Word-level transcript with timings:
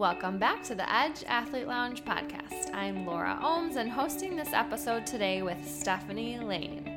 Welcome 0.00 0.38
back 0.38 0.62
to 0.62 0.74
the 0.74 0.90
Edge 0.90 1.24
Athlete 1.26 1.66
Lounge 1.66 2.02
podcast. 2.06 2.74
I'm 2.74 3.04
Laura 3.04 3.38
Ohms 3.42 3.76
and 3.76 3.90
hosting 3.90 4.34
this 4.34 4.54
episode 4.54 5.04
today 5.04 5.42
with 5.42 5.58
Stephany 5.58 6.42
Lane. 6.42 6.90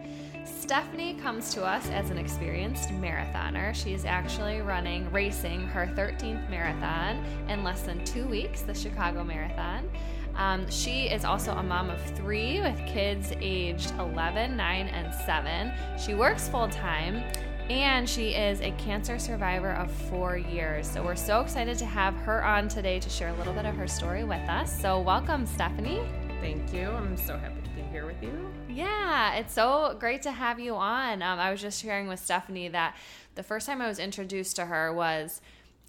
Stephany 0.46 1.22
comes 1.22 1.54
to 1.54 1.66
us 1.66 1.90
as 1.90 2.12
an 2.12 2.18
experienced 2.18 2.92
marathoner. 2.92 3.76
She's 3.76 4.06
actually 4.06 4.62
running, 4.62 5.12
racing 5.12 5.68
her 5.68 5.86
13th 5.86 6.50
marathon 6.50 7.26
in 7.50 7.62
less 7.62 7.82
than 7.82 8.06
two 8.06 8.26
weeks, 8.26 8.62
the 8.62 8.74
Chicago 8.74 9.22
Marathon. 9.22 9.92
Um, 10.38 10.72
she 10.72 11.10
is 11.10 11.26
also 11.26 11.52
a 11.52 11.62
mom 11.62 11.90
of 11.90 12.00
three 12.16 12.62
with 12.62 12.78
kids 12.88 13.34
aged 13.42 13.92
11, 14.00 14.56
9, 14.56 14.88
and 14.88 15.14
7. 15.14 15.74
She 16.00 16.14
works 16.14 16.48
full 16.48 16.70
time 16.70 17.22
and 17.70 18.10
she 18.10 18.30
is 18.30 18.60
a 18.62 18.72
cancer 18.72 19.18
survivor 19.18 19.72
of 19.72 19.90
four 19.92 20.38
years. 20.38 20.88
So 20.88 21.04
we're 21.04 21.16
so 21.16 21.42
excited 21.42 21.78
to 21.78 21.86
have 21.86 22.16
her 22.18 22.44
on 22.44 22.68
today 22.68 23.00
to 23.00 23.10
share 23.10 23.30
a 23.30 23.34
little 23.36 23.54
bit 23.54 23.66
of 23.66 23.76
her 23.76 23.88
story 23.88 24.24
with 24.24 24.48
us. 24.50 24.82
So, 24.82 25.00
welcome, 25.00 25.48
Stephany. 25.48 26.06
Thank 26.42 26.74
you. 26.74 26.90
I'm 26.90 27.16
so 27.16 27.38
happy 27.38 27.62
to 27.62 27.70
be 27.70 27.82
here 27.84 28.06
with 28.06 28.22
you. 28.22 28.52
Yeah, 28.68 29.36
it's 29.36 29.54
so 29.54 29.96
great 30.00 30.22
to 30.24 30.32
have 30.32 30.60
you 30.60 30.76
on. 30.76 31.22
Um, 31.22 31.40
I 31.40 31.52
was 31.52 31.62
just 31.62 31.82
sharing 31.82 32.08
with 32.08 32.20
Stephany 32.20 32.72
that 32.72 32.98
the 33.36 33.44
first 33.44 33.66
time 33.66 33.82
I 33.82 33.88
was 33.88 34.00
introduced 34.00 34.58
to 34.58 34.66
her 34.66 34.92
was 34.94 35.42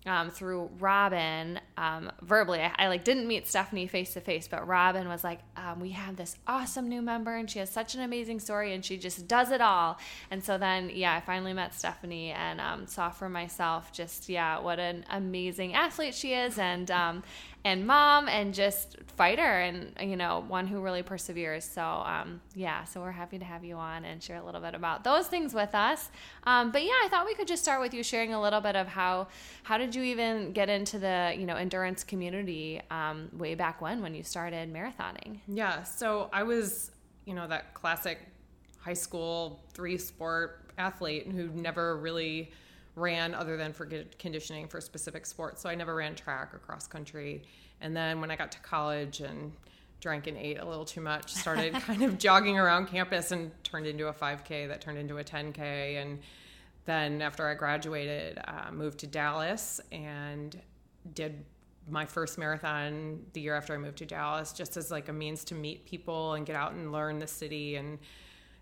um, 0.06 0.30
through 0.30 0.70
Robin 0.78 1.60
um, 1.78 2.12
verbally. 2.20 2.60
I, 2.60 2.72
I, 2.78 2.88
like 2.88 3.04
didn't 3.04 3.26
meet 3.26 3.46
Stephany 3.46 3.88
face 3.88 4.12
to 4.14 4.20
face, 4.20 4.46
but 4.46 4.66
Robin 4.66 5.08
was 5.08 5.24
like, 5.24 5.40
um, 5.56 5.80
"We 5.80 5.90
have 5.90 6.16
this 6.16 6.36
awesome 6.46 6.88
new 6.88 7.00
member, 7.00 7.34
and 7.34 7.50
she 7.50 7.58
has 7.58 7.70
such 7.70 7.94
an 7.94 8.02
amazing 8.02 8.40
story, 8.40 8.74
and 8.74 8.84
she 8.84 8.98
just 8.98 9.26
does 9.26 9.50
it 9.50 9.60
all." 9.60 9.98
And 10.30 10.44
so 10.44 10.58
then, 10.58 10.90
yeah, 10.92 11.14
I 11.14 11.20
finally 11.20 11.54
met 11.54 11.72
Stephany 11.72 12.34
and 12.34 12.60
um, 12.60 12.86
saw 12.86 13.10
for 13.10 13.28
myself 13.28 13.92
just 13.92 14.28
yeah 14.28 14.58
what 14.58 14.78
an 14.78 15.04
amazing 15.10 15.74
athlete 15.74 16.14
she 16.14 16.34
is, 16.34 16.58
and 16.58 16.90
um, 16.90 17.22
and 17.64 17.86
mom 17.86 18.28
and 18.28 18.52
just 18.52 18.98
fighter 19.16 19.40
and 19.42 19.92
you 20.00 20.16
know 20.16 20.44
one 20.48 20.66
who 20.66 20.80
really 20.80 21.02
perseveres. 21.02 21.64
So 21.64 21.82
um, 21.82 22.40
yeah 22.54 22.84
so 22.84 23.00
we're 23.00 23.12
happy 23.12 23.38
to 23.38 23.44
have 23.44 23.64
you 23.64 23.76
on 23.76 24.04
and 24.04 24.22
share 24.22 24.36
a 24.36 24.44
little 24.44 24.60
bit 24.60 24.74
about 24.74 25.04
those 25.04 25.26
things 25.26 25.54
with 25.54 25.74
us. 25.74 26.10
Um, 26.44 26.70
but 26.70 26.82
yeah 26.82 26.92
i 27.04 27.08
thought 27.08 27.26
we 27.26 27.34
could 27.34 27.48
just 27.48 27.62
start 27.62 27.80
with 27.80 27.94
you 27.94 28.02
sharing 28.02 28.34
a 28.34 28.40
little 28.40 28.60
bit 28.60 28.76
of 28.76 28.86
how 28.86 29.28
how 29.62 29.78
did 29.78 29.94
you 29.94 30.02
even 30.02 30.52
get 30.52 30.68
into 30.68 30.98
the 30.98 31.34
you 31.36 31.46
know 31.46 31.56
endurance 31.56 32.04
community 32.04 32.80
um, 32.90 33.28
way 33.32 33.54
back 33.54 33.80
when 33.80 34.02
when 34.02 34.14
you 34.14 34.22
started 34.22 34.72
marathoning? 34.72 35.38
Yeah 35.48 35.82
so 35.82 36.28
i 36.32 36.42
was 36.42 36.90
you 37.24 37.34
know 37.34 37.46
that 37.48 37.74
classic 37.74 38.18
high 38.78 38.92
school 38.92 39.64
three 39.72 39.96
sport 39.96 40.70
athlete 40.76 41.26
who 41.26 41.48
never 41.48 41.96
really 41.96 42.50
ran 42.96 43.34
other 43.34 43.56
than 43.56 43.72
for 43.72 43.86
conditioning 44.18 44.68
for 44.68 44.80
specific 44.80 45.26
sports. 45.26 45.62
So 45.62 45.68
I 45.68 45.74
never 45.74 45.94
ran 45.94 46.14
track 46.14 46.54
or 46.54 46.58
cross 46.58 46.86
country. 46.86 47.42
And 47.80 47.96
then 47.96 48.20
when 48.20 48.30
I 48.30 48.36
got 48.36 48.52
to 48.52 48.58
college 48.60 49.20
and 49.20 49.52
drank 50.00 50.26
and 50.26 50.36
ate 50.36 50.58
a 50.58 50.64
little 50.64 50.84
too 50.84 51.00
much, 51.00 51.32
started 51.32 51.72
kind 51.80 52.02
of 52.02 52.18
jogging 52.18 52.58
around 52.58 52.86
campus 52.86 53.32
and 53.32 53.50
turned 53.64 53.86
into 53.86 54.08
a 54.08 54.12
5K 54.12 54.68
that 54.68 54.80
turned 54.80 54.98
into 54.98 55.18
a 55.18 55.24
10K. 55.24 56.00
And 56.00 56.20
then 56.84 57.20
after 57.22 57.48
I 57.48 57.54
graduated, 57.54 58.38
uh, 58.46 58.70
moved 58.70 58.98
to 59.00 59.06
Dallas 59.06 59.80
and 59.90 60.60
did 61.14 61.44
my 61.88 62.06
first 62.06 62.38
marathon 62.38 63.20
the 63.32 63.40
year 63.40 63.54
after 63.54 63.74
I 63.74 63.78
moved 63.78 63.98
to 63.98 64.06
Dallas, 64.06 64.52
just 64.52 64.76
as 64.76 64.90
like 64.90 65.08
a 65.08 65.12
means 65.12 65.44
to 65.44 65.54
meet 65.54 65.84
people 65.84 66.34
and 66.34 66.46
get 66.46 66.56
out 66.56 66.72
and 66.72 66.92
learn 66.92 67.18
the 67.18 67.26
city 67.26 67.76
and 67.76 67.98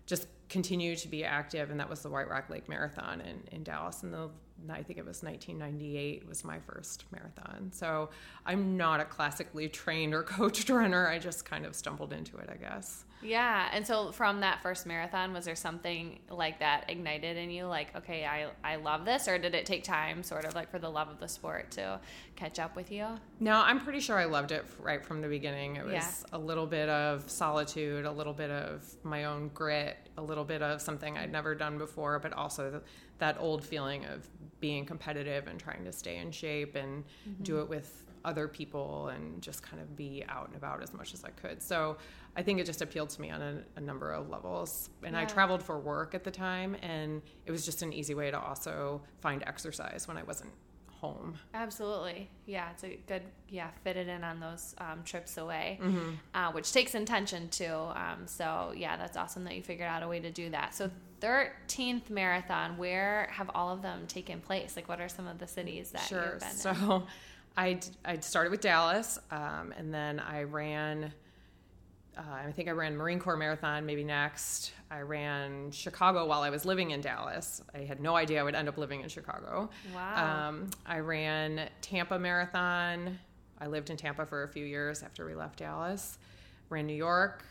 just 0.05 0.27
continue 0.49 0.95
to 0.95 1.07
be 1.07 1.23
active. 1.23 1.71
And 1.71 1.79
that 1.79 1.89
was 1.89 2.01
the 2.01 2.09
White 2.09 2.29
Rock 2.29 2.49
Lake 2.49 2.69
Marathon 2.69 3.21
in, 3.21 3.43
in 3.51 3.63
Dallas. 3.63 4.03
And 4.03 4.13
the, 4.13 4.29
I 4.69 4.83
think 4.83 4.99
it 4.99 5.05
was 5.05 5.23
1998 5.23 6.27
was 6.27 6.43
my 6.43 6.59
first 6.59 7.05
marathon. 7.11 7.71
So 7.71 8.09
I'm 8.45 8.77
not 8.77 8.99
a 8.99 9.05
classically 9.05 9.69
trained 9.69 10.13
or 10.13 10.23
coached 10.23 10.69
runner. 10.69 11.07
I 11.07 11.19
just 11.19 11.45
kind 11.45 11.65
of 11.65 11.75
stumbled 11.75 12.13
into 12.13 12.37
it, 12.37 12.49
I 12.51 12.57
guess. 12.57 13.05
Yeah. 13.23 13.69
And 13.71 13.85
so 13.87 14.11
from 14.11 14.41
that 14.41 14.61
first 14.61 14.85
marathon, 14.85 15.33
was 15.33 15.45
there 15.45 15.55
something 15.55 16.19
like 16.29 16.59
that 16.59 16.85
ignited 16.89 17.37
in 17.37 17.49
you? 17.49 17.65
Like, 17.65 17.95
okay, 17.95 18.25
I, 18.25 18.47
I 18.63 18.75
love 18.75 19.05
this? 19.05 19.27
Or 19.27 19.37
did 19.37 19.55
it 19.55 19.65
take 19.65 19.83
time, 19.83 20.23
sort 20.23 20.45
of 20.45 20.55
like 20.55 20.69
for 20.69 20.79
the 20.79 20.89
love 20.89 21.09
of 21.09 21.19
the 21.19 21.27
sport 21.27 21.71
to 21.71 21.99
catch 22.35 22.59
up 22.59 22.75
with 22.75 22.91
you? 22.91 23.07
No, 23.39 23.61
I'm 23.61 23.79
pretty 23.79 23.99
sure 23.99 24.17
I 24.17 24.25
loved 24.25 24.51
it 24.51 24.65
right 24.79 25.03
from 25.03 25.21
the 25.21 25.27
beginning. 25.27 25.77
It 25.77 25.85
was 25.85 25.93
yeah. 25.93 26.11
a 26.33 26.37
little 26.37 26.67
bit 26.67 26.89
of 26.89 27.29
solitude, 27.29 28.05
a 28.05 28.11
little 28.11 28.33
bit 28.33 28.51
of 28.51 28.83
my 29.03 29.25
own 29.25 29.49
grit, 29.53 29.97
a 30.17 30.21
little 30.21 30.43
bit 30.43 30.61
of 30.61 30.81
something 30.81 31.17
I'd 31.17 31.31
never 31.31 31.55
done 31.55 31.77
before, 31.77 32.19
but 32.19 32.33
also 32.33 32.69
the, 32.71 32.81
that 33.23 33.37
old 33.39 33.63
feeling 33.63 34.03
of 34.03 34.27
being 34.59 34.85
competitive 34.85 35.47
and 35.47 35.57
trying 35.57 35.85
to 35.85 35.93
stay 35.93 36.17
in 36.17 36.29
shape 36.29 36.75
and 36.75 37.05
mm-hmm. 37.05 37.43
do 37.43 37.61
it 37.61 37.69
with 37.69 38.03
other 38.25 38.49
people 38.49 39.07
and 39.09 39.41
just 39.41 39.63
kind 39.63 39.81
of 39.81 39.95
be 39.95 40.25
out 40.27 40.47
and 40.47 40.57
about 40.57 40.83
as 40.83 40.93
much 40.93 41.13
as 41.13 41.23
I 41.23 41.29
could. 41.29 41.61
So 41.61 41.95
I 42.35 42.41
think 42.41 42.59
it 42.59 42.65
just 42.65 42.81
appealed 42.81 43.09
to 43.11 43.21
me 43.21 43.29
on 43.31 43.41
a, 43.41 43.63
a 43.77 43.81
number 43.81 44.11
of 44.11 44.29
levels. 44.29 44.89
And 45.03 45.13
yeah. 45.13 45.21
I 45.21 45.25
traveled 45.25 45.63
for 45.63 45.79
work 45.79 46.13
at 46.13 46.25
the 46.25 46.31
time, 46.31 46.75
and 46.81 47.21
it 47.45 47.51
was 47.51 47.63
just 47.63 47.81
an 47.81 47.93
easy 47.93 48.13
way 48.13 48.29
to 48.29 48.37
also 48.39 49.01
find 49.21 49.41
exercise 49.47 50.05
when 50.05 50.17
I 50.17 50.23
wasn't 50.23 50.51
home. 51.03 51.37
Absolutely. 51.53 52.29
Yeah, 52.45 52.71
it's 52.71 52.85
a 52.85 52.97
good, 53.07 53.23
yeah, 53.49 53.67
fit 53.83 53.97
it 53.97 54.07
in 54.07 54.23
on 54.23 54.39
those 54.39 54.73
um, 54.77 55.03
trips 55.03 55.37
away, 55.37 55.77
mm-hmm. 55.81 56.11
uh, 56.33 56.53
which 56.53 56.71
takes 56.71 56.95
intention 56.95 57.49
too. 57.49 57.73
Um, 57.73 58.25
so, 58.25 58.73
yeah, 58.73 58.95
that's 58.95 59.17
awesome 59.17 59.43
that 59.43 59.55
you 59.57 59.61
figured 59.61 59.89
out 59.89 60.01
a 60.01 60.07
way 60.07 60.21
to 60.21 60.31
do 60.31 60.49
that. 60.51 60.73
So, 60.73 60.89
13th 61.19 62.09
marathon, 62.09 62.77
where 62.77 63.27
have 63.31 63.51
all 63.53 63.69
of 63.69 63.81
them 63.81 64.07
taken 64.07 64.39
place? 64.39 64.77
Like, 64.77 64.87
what 64.87 65.01
are 65.01 65.09
some 65.09 65.27
of 65.27 65.39
the 65.39 65.47
cities 65.47 65.91
that 65.91 66.03
sure. 66.03 66.31
you've 66.31 66.39
been 66.39 66.49
so, 66.51 66.71
in? 66.71 67.03
I 67.57 67.79
I 68.05 68.19
started 68.19 68.51
with 68.51 68.61
Dallas, 68.61 69.19
um, 69.29 69.73
and 69.77 69.93
then 69.93 70.21
I 70.21 70.43
ran. 70.43 71.11
Uh, 72.17 72.47
I 72.47 72.51
think 72.51 72.69
I 72.69 72.71
ran 72.71 72.95
Marine 72.95 73.19
Corps 73.19 73.37
Marathon 73.37 73.85
maybe 73.85 74.03
next. 74.03 74.71
I 74.91 75.01
ran 75.01 75.71
Chicago 75.71 76.25
while 76.27 76.41
I 76.41 76.49
was 76.49 76.65
living 76.65 76.91
in 76.91 77.01
Dallas. 77.01 77.61
I 77.73 77.79
had 77.79 77.99
no 77.99 78.15
idea 78.15 78.39
I 78.39 78.43
would 78.43 78.55
end 78.55 78.69
up 78.69 78.77
living 78.77 79.01
in 79.01 79.09
Chicago. 79.09 79.69
Wow. 79.93 80.49
Um, 80.49 80.69
I 80.85 80.99
ran 80.99 81.69
Tampa 81.81 82.19
Marathon. 82.19 83.17
I 83.59 83.67
lived 83.67 83.89
in 83.89 83.97
Tampa 83.97 84.25
for 84.25 84.43
a 84.43 84.47
few 84.47 84.65
years 84.65 85.01
after 85.01 85.25
we 85.25 85.33
left 85.33 85.59
Dallas. 85.59 86.19
Ran 86.69 86.85
New 86.85 86.93
York, 86.93 87.43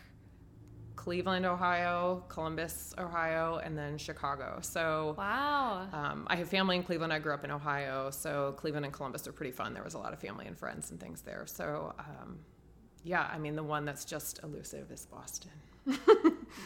Cleveland, 0.97 1.47
Ohio, 1.47 2.25
Columbus, 2.29 2.95
Ohio, 2.99 3.61
and 3.65 3.77
then 3.77 3.99
Chicago. 3.99 4.59
So 4.63 5.15
wow, 5.19 5.89
um, 5.93 6.27
I 6.29 6.37
have 6.37 6.49
family 6.49 6.77
in 6.77 6.83
Cleveland. 6.83 7.13
I 7.13 7.19
grew 7.19 7.35
up 7.35 7.45
in 7.45 7.51
Ohio, 7.51 8.11
so 8.11 8.55
Cleveland 8.57 8.85
and 8.85 8.95
Columbus 8.95 9.27
are 9.27 9.33
pretty 9.33 9.53
fun. 9.53 9.75
There 9.75 9.83
was 9.83 9.95
a 9.95 9.99
lot 9.99 10.13
of 10.13 10.21
family 10.21 10.47
and 10.47 10.57
friends 10.57 10.91
and 10.91 11.01
things 11.01 11.23
there. 11.23 11.45
So 11.47 11.95
um, 11.99 12.39
yeah, 13.05 13.29
I 13.33 13.39
mean 13.39 13.57
the 13.57 13.63
one 13.63 13.85
that's 13.85 14.05
just 14.05 14.41
elusive 14.43 14.91
is 14.91 15.07
Boston. 15.07 15.51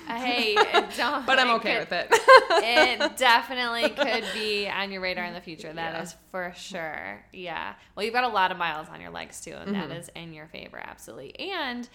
hey, 0.08 0.54
don't 0.96 1.24
but 1.24 1.38
I'm 1.38 1.50
okay 1.52 1.74
could, 1.74 1.80
with 1.80 1.92
it. 1.92 2.08
it 2.10 3.16
definitely 3.16 3.88
could 3.88 4.24
be 4.34 4.68
on 4.68 4.92
your 4.92 5.00
radar 5.00 5.24
in 5.24 5.32
the 5.32 5.40
future. 5.40 5.72
That 5.72 5.94
yeah. 5.94 6.02
is 6.02 6.14
for 6.30 6.52
sure. 6.54 7.24
Yeah. 7.32 7.74
Well, 7.94 8.04
you've 8.04 8.14
got 8.14 8.24
a 8.24 8.28
lot 8.28 8.52
of 8.52 8.58
miles 8.58 8.88
on 8.88 9.00
your 9.00 9.10
legs 9.10 9.40
too, 9.40 9.52
and 9.52 9.74
mm-hmm. 9.74 9.88
that 9.88 9.96
is 9.96 10.10
in 10.14 10.34
your 10.34 10.48
favor, 10.48 10.78
absolutely. 10.78 11.38
And 11.38 11.88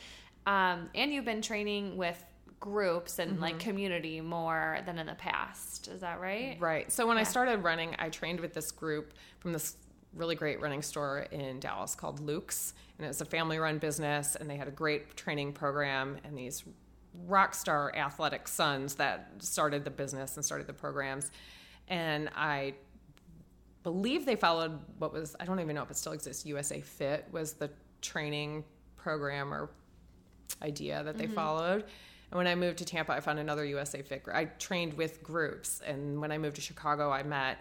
um, 0.47 0.89
and 0.95 1.13
you've 1.13 1.25
been 1.25 1.43
training 1.43 1.97
with 1.97 2.23
groups 2.59 3.19
and 3.19 3.33
mm-hmm. 3.33 3.41
like 3.41 3.59
community 3.59 4.21
more 4.21 4.79
than 4.85 4.97
in 4.97 5.07
the 5.07 5.15
past. 5.15 5.87
Is 5.89 6.01
that 6.01 6.19
right? 6.19 6.57
Right. 6.59 6.91
So 6.91 7.05
when 7.05 7.17
yeah. 7.17 7.21
I 7.21 7.23
started 7.23 7.63
running, 7.63 7.95
I 7.99 8.09
trained 8.09 8.39
with 8.39 8.53
this 8.53 8.71
group 8.71 9.13
from 9.39 9.53
this 9.53 9.75
really 10.13 10.35
great 10.35 10.59
running 10.61 10.81
store 10.81 11.27
in 11.31 11.59
Dallas 11.59 11.95
called 11.95 12.19
Luke's, 12.19 12.73
and 12.97 13.05
it 13.05 13.07
was 13.07 13.21
a 13.21 13.25
family-run 13.25 13.77
business, 13.77 14.35
and 14.35 14.49
they 14.49 14.57
had 14.57 14.67
a 14.67 14.71
great 14.71 15.15
training 15.15 15.53
program 15.53 16.17
and 16.23 16.37
these 16.37 16.63
rock 17.25 17.53
star 17.53 17.93
athletic 17.95 18.47
sons 18.47 18.95
that 18.95 19.31
started 19.39 19.83
the 19.83 19.91
business 19.91 20.35
and 20.35 20.45
started 20.45 20.67
the 20.67 20.73
programs, 20.73 21.31
and 21.87 22.29
I 22.35 22.73
believe 23.83 24.25
they 24.25 24.35
followed 24.35 24.79
what 24.99 25.11
was 25.11 25.35
I 25.39 25.45
don't 25.45 25.59
even 25.59 25.75
know 25.75 25.83
if 25.83 25.91
it 25.91 25.97
still 25.97 26.11
exists. 26.11 26.45
USA 26.45 26.81
Fit 26.81 27.27
was 27.31 27.53
the 27.53 27.69
training 28.01 28.63
program 28.95 29.53
or 29.53 29.69
idea 30.61 31.03
that 31.03 31.17
they 31.17 31.25
mm-hmm. 31.25 31.33
followed. 31.33 31.83
And 32.31 32.37
when 32.37 32.47
I 32.47 32.55
moved 32.55 32.77
to 32.77 32.85
Tampa, 32.85 33.11
I 33.11 33.19
found 33.19 33.39
another 33.39 33.65
USA 33.65 34.01
Fit. 34.01 34.23
I 34.33 34.45
trained 34.45 34.93
with 34.93 35.21
groups, 35.21 35.81
and 35.85 36.21
when 36.21 36.31
I 36.31 36.37
moved 36.37 36.55
to 36.55 36.61
Chicago, 36.61 37.11
I 37.11 37.23
met 37.23 37.57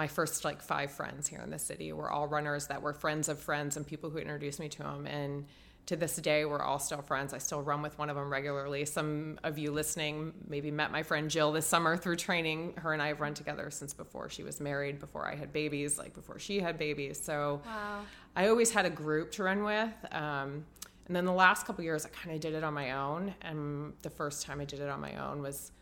my 0.00 0.06
first 0.06 0.46
like 0.46 0.62
five 0.62 0.90
friends 0.90 1.28
here 1.28 1.42
in 1.42 1.50
the 1.50 1.58
city. 1.58 1.92
We're 1.92 2.08
all 2.08 2.26
runners 2.26 2.68
that 2.68 2.80
were 2.80 2.94
friends 2.94 3.28
of 3.28 3.38
friends 3.38 3.76
and 3.76 3.86
people 3.86 4.08
who 4.08 4.16
introduced 4.16 4.58
me 4.58 4.70
to 4.70 4.78
them. 4.78 5.06
And 5.06 5.44
to 5.84 5.94
this 5.94 6.16
day, 6.16 6.46
we're 6.46 6.62
all 6.62 6.78
still 6.78 7.02
friends. 7.02 7.34
I 7.34 7.38
still 7.38 7.60
run 7.60 7.82
with 7.82 7.98
one 7.98 8.08
of 8.08 8.16
them 8.16 8.30
regularly. 8.30 8.86
Some 8.86 9.38
of 9.44 9.58
you 9.58 9.70
listening 9.72 10.32
maybe 10.48 10.70
met 10.70 10.90
my 10.90 11.02
friend 11.02 11.28
Jill 11.28 11.52
this 11.52 11.66
summer 11.66 11.98
through 11.98 12.16
training. 12.16 12.72
Her 12.78 12.94
and 12.94 13.02
I 13.02 13.08
have 13.08 13.20
run 13.20 13.34
together 13.34 13.70
since 13.70 13.92
before 13.92 14.30
she 14.30 14.42
was 14.42 14.58
married, 14.58 15.00
before 15.00 15.28
I 15.28 15.34
had 15.34 15.52
babies, 15.52 15.98
like 15.98 16.14
before 16.14 16.38
she 16.38 16.60
had 16.60 16.78
babies. 16.78 17.20
So 17.22 17.60
wow. 17.66 18.00
I 18.34 18.48
always 18.48 18.70
had 18.70 18.86
a 18.86 18.90
group 18.90 19.32
to 19.32 19.42
run 19.42 19.64
with. 19.64 19.92
Um, 20.12 20.64
and 21.08 21.14
then 21.14 21.26
the 21.26 21.38
last 21.46 21.66
couple 21.66 21.84
years, 21.84 22.06
I 22.06 22.08
kind 22.08 22.34
of 22.34 22.40
did 22.40 22.54
it 22.54 22.64
on 22.64 22.72
my 22.72 22.92
own. 22.92 23.34
And 23.42 23.92
the 24.00 24.08
first 24.08 24.46
time 24.46 24.62
I 24.62 24.64
did 24.64 24.80
it 24.80 24.88
on 24.88 25.02
my 25.02 25.14
own 25.16 25.42
was, 25.42 25.72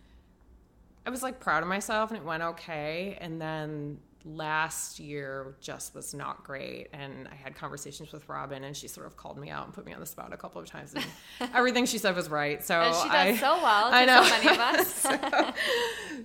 I 1.06 1.10
was 1.10 1.22
like 1.22 1.38
proud 1.38 1.62
of 1.62 1.68
myself 1.68 2.10
and 2.10 2.18
it 2.18 2.24
went 2.24 2.42
okay. 2.42 3.16
And 3.20 3.40
then 3.40 3.98
last 4.24 4.98
year 4.98 5.54
just 5.60 5.94
was 5.94 6.12
not 6.12 6.42
great 6.44 6.88
and 6.92 7.28
i 7.28 7.34
had 7.34 7.54
conversations 7.54 8.12
with 8.12 8.28
robin 8.28 8.64
and 8.64 8.76
she 8.76 8.88
sort 8.88 9.06
of 9.06 9.16
called 9.16 9.38
me 9.38 9.48
out 9.48 9.64
and 9.64 9.72
put 9.72 9.86
me 9.86 9.92
on 9.92 10.00
the 10.00 10.06
spot 10.06 10.32
a 10.32 10.36
couple 10.36 10.60
of 10.60 10.66
times 10.66 10.92
and 10.94 11.04
everything 11.54 11.86
she 11.86 11.98
said 11.98 12.14
was 12.16 12.28
right 12.28 12.62
so 12.64 12.80
And 12.80 12.94
she 12.96 13.02
does 13.08 13.12
I, 13.14 13.36
so 13.36 13.62
well 13.62 13.90
to 13.90 13.96
I 13.96 14.04
know. 14.04 14.22
so 14.24 14.30
many 14.30 14.48
of 14.50 14.58
us. 14.58 14.94
so 14.94 15.54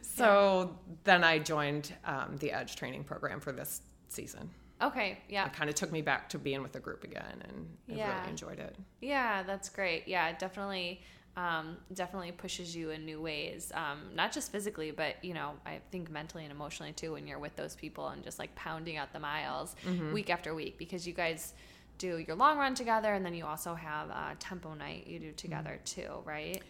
so 0.01 0.79
then 1.03 1.23
i 1.23 1.39
joined 1.39 1.93
um, 2.05 2.37
the 2.39 2.51
edge 2.51 2.75
training 2.75 3.03
program 3.03 3.39
for 3.39 3.51
this 3.51 3.81
season 4.09 4.49
okay, 4.81 5.19
yeah. 5.29 5.45
it 5.45 5.53
kind 5.53 5.69
of 5.69 5.75
took 5.77 5.91
me 5.93 6.01
back 6.01 6.27
to 6.29 6.37
being 6.37 6.61
with 6.61 6.73
the 6.73 6.79
group 6.79 7.03
again 7.05 7.41
and 7.47 7.67
i 7.89 7.93
Yeah. 7.93 8.17
really 8.17 8.29
enjoyed 8.31 8.59
it 8.59 8.75
Yeah, 9.01 9.43
that's 9.43 9.69
great. 9.69 10.07
Yeah, 10.07 10.35
definitely 10.37 11.01
um, 11.35 11.77
definitely 11.93 12.31
pushes 12.31 12.75
you 12.75 12.91
in 12.91 13.05
new 13.05 13.21
ways. 13.21 13.71
Um, 13.73 13.99
not 14.13 14.31
just 14.31 14.51
physically, 14.51 14.91
but 14.91 15.15
you 15.23 15.33
know, 15.33 15.53
I 15.65 15.79
think 15.91 16.09
mentally 16.11 16.43
and 16.43 16.51
emotionally 16.51 16.93
too. 16.93 17.13
When 17.13 17.25
you're 17.27 17.39
with 17.39 17.55
those 17.55 17.75
people 17.75 18.09
and 18.09 18.23
just 18.23 18.37
like 18.39 18.53
pounding 18.55 18.97
out 18.97 19.13
the 19.13 19.19
miles 19.19 19.75
Mm-hmm. 19.85 20.13
week 20.13 20.29
after 20.29 20.53
week, 20.53 20.77
because 20.77 21.07
you 21.07 21.13
guys 21.13 21.53
do 21.97 22.17
your 22.17 22.35
long 22.35 22.57
run 22.57 22.75
together, 22.75 23.13
and 23.13 23.25
then 23.25 23.33
you 23.33 23.45
also 23.45 23.73
have 23.75 24.09
a 24.09 24.35
tempo 24.39 24.73
night 24.73 25.07
you 25.07 25.19
do 25.19 25.31
together 25.31 25.79
too, 25.85 26.09
right? 26.25 26.61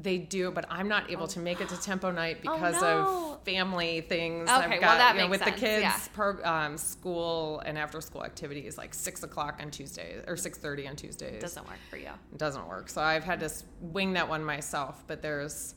They 0.00 0.18
do, 0.18 0.52
but 0.52 0.64
I'm 0.70 0.86
not 0.86 1.10
able 1.10 1.26
to 1.28 1.40
make 1.40 1.60
it 1.60 1.68
to 1.70 1.80
tempo 1.80 2.12
night 2.12 2.40
because 2.42 2.76
Oh. 2.76 2.80
no. 2.80 3.32
of 3.34 3.42
family 3.44 4.00
things. 4.02 4.48
Okay, 4.48 4.76
I've 4.76 4.80
well, 4.80 4.96
that 4.96 5.14
you 5.16 5.22
know, 5.22 5.28
makes 5.28 5.44
with 5.44 5.54
the 5.54 5.60
kids, 5.60 5.82
yeah. 5.82 5.98
pro, 6.12 6.42
um, 6.44 6.76
school 6.78 7.60
and 7.66 7.76
after 7.76 8.00
school 8.00 8.24
activities 8.24 8.78
like 8.78 8.94
six 8.94 9.22
o'clock 9.24 9.58
on 9.62 9.70
Tuesdays 9.70 10.22
or 10.28 10.36
six 10.36 10.56
thirty 10.58 10.86
on 10.86 10.94
Tuesdays. 10.96 11.40
Doesn't 11.40 11.66
work 11.66 11.78
for 11.90 11.96
you. 11.96 12.10
It 12.32 12.38
doesn't 12.38 12.66
work. 12.68 12.88
So 12.88 13.00
I've 13.02 13.24
had 13.24 13.40
to 13.40 13.50
wing 13.80 14.12
that 14.12 14.28
one 14.28 14.44
myself. 14.44 15.02
But 15.08 15.20
there's 15.22 15.74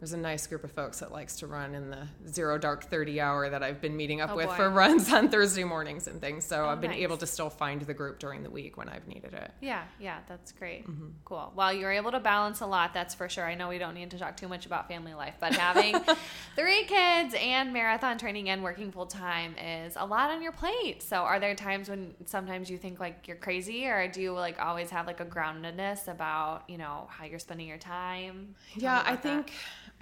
there's 0.00 0.12
a 0.14 0.16
nice 0.16 0.46
group 0.46 0.64
of 0.64 0.72
folks 0.72 1.00
that 1.00 1.12
likes 1.12 1.36
to 1.36 1.46
run 1.46 1.74
in 1.74 1.90
the 1.90 2.08
zero 2.26 2.56
dark 2.56 2.84
30 2.84 3.20
hour 3.20 3.50
that 3.50 3.62
I've 3.62 3.80
been 3.82 3.96
meeting 3.96 4.20
up 4.22 4.30
Oh, 4.30 4.36
with 4.36 4.46
boy. 4.48 4.54
for 4.56 4.70
runs 4.70 5.12
on 5.12 5.28
Thursday 5.28 5.62
mornings 5.62 6.06
and 6.08 6.20
things. 6.22 6.46
So 6.46 6.64
Oh, 6.64 6.68
I've 6.70 6.80
been 6.80 6.90
nice. 6.92 7.00
able 7.02 7.18
to 7.18 7.26
still 7.26 7.50
find 7.50 7.82
the 7.82 7.92
group 7.92 8.18
during 8.18 8.42
the 8.42 8.48
week 8.50 8.78
when 8.78 8.88
I've 8.88 9.06
needed 9.06 9.34
it. 9.34 9.50
Yeah, 9.60 9.84
yeah, 10.00 10.20
that's 10.26 10.52
great. 10.52 10.88
Mm-hmm. 10.88 11.08
Cool. 11.26 11.52
Well, 11.54 11.72
you're 11.72 11.92
able 11.92 12.12
to 12.12 12.18
balance 12.20 12.60
a 12.62 12.66
lot, 12.66 12.94
that's 12.94 13.14
for 13.14 13.28
sure. 13.28 13.44
I 13.44 13.54
know 13.54 13.68
we 13.68 13.76
don't 13.78 13.94
need 13.94 14.10
to 14.12 14.18
talk 14.18 14.36
too 14.38 14.48
much 14.48 14.64
about 14.64 14.88
family 14.88 15.12
life, 15.12 15.34
but 15.38 15.54
having 15.54 15.94
three 16.56 16.84
kids 16.84 17.34
and 17.38 17.72
marathon 17.72 18.16
training 18.16 18.48
and 18.48 18.62
working 18.62 18.90
full 18.92 19.06
time 19.06 19.54
is 19.58 19.96
a 19.96 20.06
lot 20.06 20.30
on 20.30 20.40
your 20.42 20.52
plate. 20.52 21.02
So, 21.02 21.16
are 21.18 21.38
there 21.38 21.54
times 21.54 21.90
when 21.90 22.14
sometimes 22.24 22.70
you 22.70 22.78
think 22.78 23.00
like 23.00 23.28
you're 23.28 23.36
crazy, 23.36 23.86
or 23.86 24.08
do 24.08 24.22
you 24.22 24.32
like 24.32 24.58
always 24.60 24.88
have 24.90 25.06
like 25.06 25.20
a 25.20 25.26
groundedness 25.26 26.08
about 26.08 26.62
you 26.68 26.78
know 26.78 27.06
how 27.10 27.26
you're 27.26 27.38
spending 27.38 27.66
your 27.68 27.76
time? 27.78 28.54
Tell 28.74 28.82
Yeah, 28.82 29.02
I 29.04 29.16
that. 29.16 29.50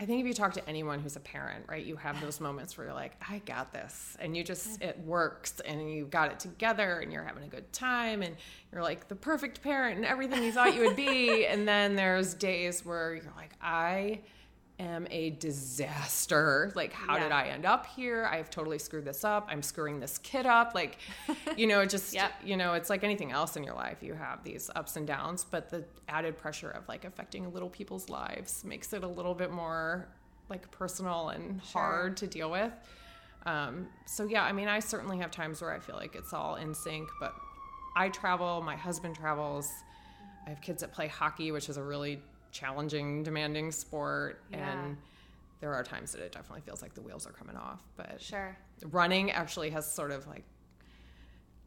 I 0.00 0.06
think 0.06 0.21
if 0.21 0.27
you 0.27 0.33
talk 0.33 0.53
to 0.53 0.69
anyone 0.69 1.00
who's 1.00 1.17
a 1.17 1.21
parent, 1.21 1.65
right, 1.69 1.85
you 1.85 1.97
have 1.97 2.21
those 2.21 2.41
moments 2.41 2.79
where 2.79 2.87
you're 2.87 2.95
like, 2.95 3.15
I 3.29 3.39
got 3.39 3.73
this, 3.73 4.17
and 4.21 4.37
you 4.37 4.45
just 4.45 4.81
it 4.81 4.97
works, 5.00 5.59
and 5.61 5.93
you 5.93 6.06
got 6.06 6.31
it 6.31 6.39
together, 6.39 7.00
and 7.00 7.12
you're 7.12 7.25
having 7.25 7.43
a 7.43 7.49
good 7.49 7.73
time, 7.73 8.23
and 8.23 8.37
you're 8.73 8.83
like 8.83 9.09
the 9.09 9.17
perfect 9.17 9.61
parent 9.61 9.97
and 9.97 10.06
everything 10.06 10.45
you 10.45 10.53
thought 10.53 10.75
you 10.75 10.83
would 10.83 10.97
be, 10.97 11.47
and 11.50 11.67
then 11.67 11.97
there's 11.97 12.35
days 12.35 12.85
where 12.85 13.15
you're 13.15 13.33
like, 13.37 13.55
I 13.61 14.21
am 14.79 15.07
a 15.11 15.31
disaster. 15.31 16.73
Like, 16.75 16.93
how 16.93 17.17
Yeah. 17.17 17.23
did 17.25 17.33
I 17.33 17.45
end 17.49 17.67
up 17.67 17.87
here? 17.87 18.27
I've 18.31 18.49
totally 18.51 18.79
screwed 18.79 19.05
this 19.05 19.25
up. 19.25 19.47
I'm 19.51 19.63
screwing 19.63 20.01
this 20.01 20.19
kid 20.19 20.47
up. 20.47 20.75
Like, 20.75 20.99
you 21.57 21.67
know, 21.67 21.85
just, 21.85 22.15
Yep. 22.15 22.33
you 22.45 22.57
know, 22.57 22.75
it's 22.75 22.89
like 22.91 23.03
anything 23.05 23.33
else 23.33 23.57
in 23.57 23.65
your 23.65 23.75
life. 23.75 24.03
You 24.03 24.15
have 24.15 24.45
these 24.45 24.71
ups 24.77 24.97
and 24.97 25.07
downs, 25.07 25.45
but 25.45 25.71
the 25.71 25.85
added 26.09 26.39
pressure 26.39 26.71
of 26.71 26.89
like 26.89 27.05
affecting 27.05 27.53
little 27.53 27.71
people's 27.71 28.09
lives 28.09 28.65
makes 28.65 28.93
it 28.93 29.03
a 29.03 29.09
little 29.09 29.35
bit 29.35 29.51
more 29.51 30.09
like 30.49 30.71
personal 30.71 31.31
and 31.31 31.63
Sure. 31.65 31.83
hard 31.83 32.17
to 32.19 32.27
deal 32.27 32.51
with. 32.51 32.73
Um, 33.47 33.89
so 34.07 34.25
yeah, 34.25 34.45
I 34.45 34.53
mean, 34.53 34.69
I 34.69 34.79
certainly 34.81 35.19
have 35.19 35.31
times 35.31 35.61
where 35.61 35.73
I 35.73 35.79
feel 35.79 35.97
like 35.97 36.15
it's 36.15 36.33
all 36.33 36.57
in 36.57 36.75
sync, 36.75 37.09
but 37.21 37.35
I 37.97 38.09
travel, 38.11 38.63
my 38.63 38.77
husband 38.77 39.17
travels. 39.17 39.71
I 40.47 40.51
have 40.51 40.61
kids 40.61 40.81
that 40.83 40.93
play 40.93 41.09
hockey, 41.09 41.51
which 41.53 41.69
is 41.69 41.77
a 41.77 41.83
really 41.83 42.23
challenging, 42.53 43.23
demanding 43.23 43.71
sport, 43.73 44.43
Yeah. 44.50 44.85
and 44.87 44.97
there 45.61 45.75
are 45.75 45.83
times 45.83 46.12
that 46.12 46.21
it 46.21 46.33
definitely 46.33 46.61
feels 46.62 46.83
like 46.83 46.95
the 46.95 47.00
wheels 47.03 47.27
are 47.27 47.33
coming 47.33 47.56
off. 47.56 47.83
But 47.97 48.21
Sure. 48.21 48.56
running 48.87 49.31
actually 49.33 49.71
has 49.71 49.91
sort 49.91 50.11
of 50.12 50.27
like 50.27 50.45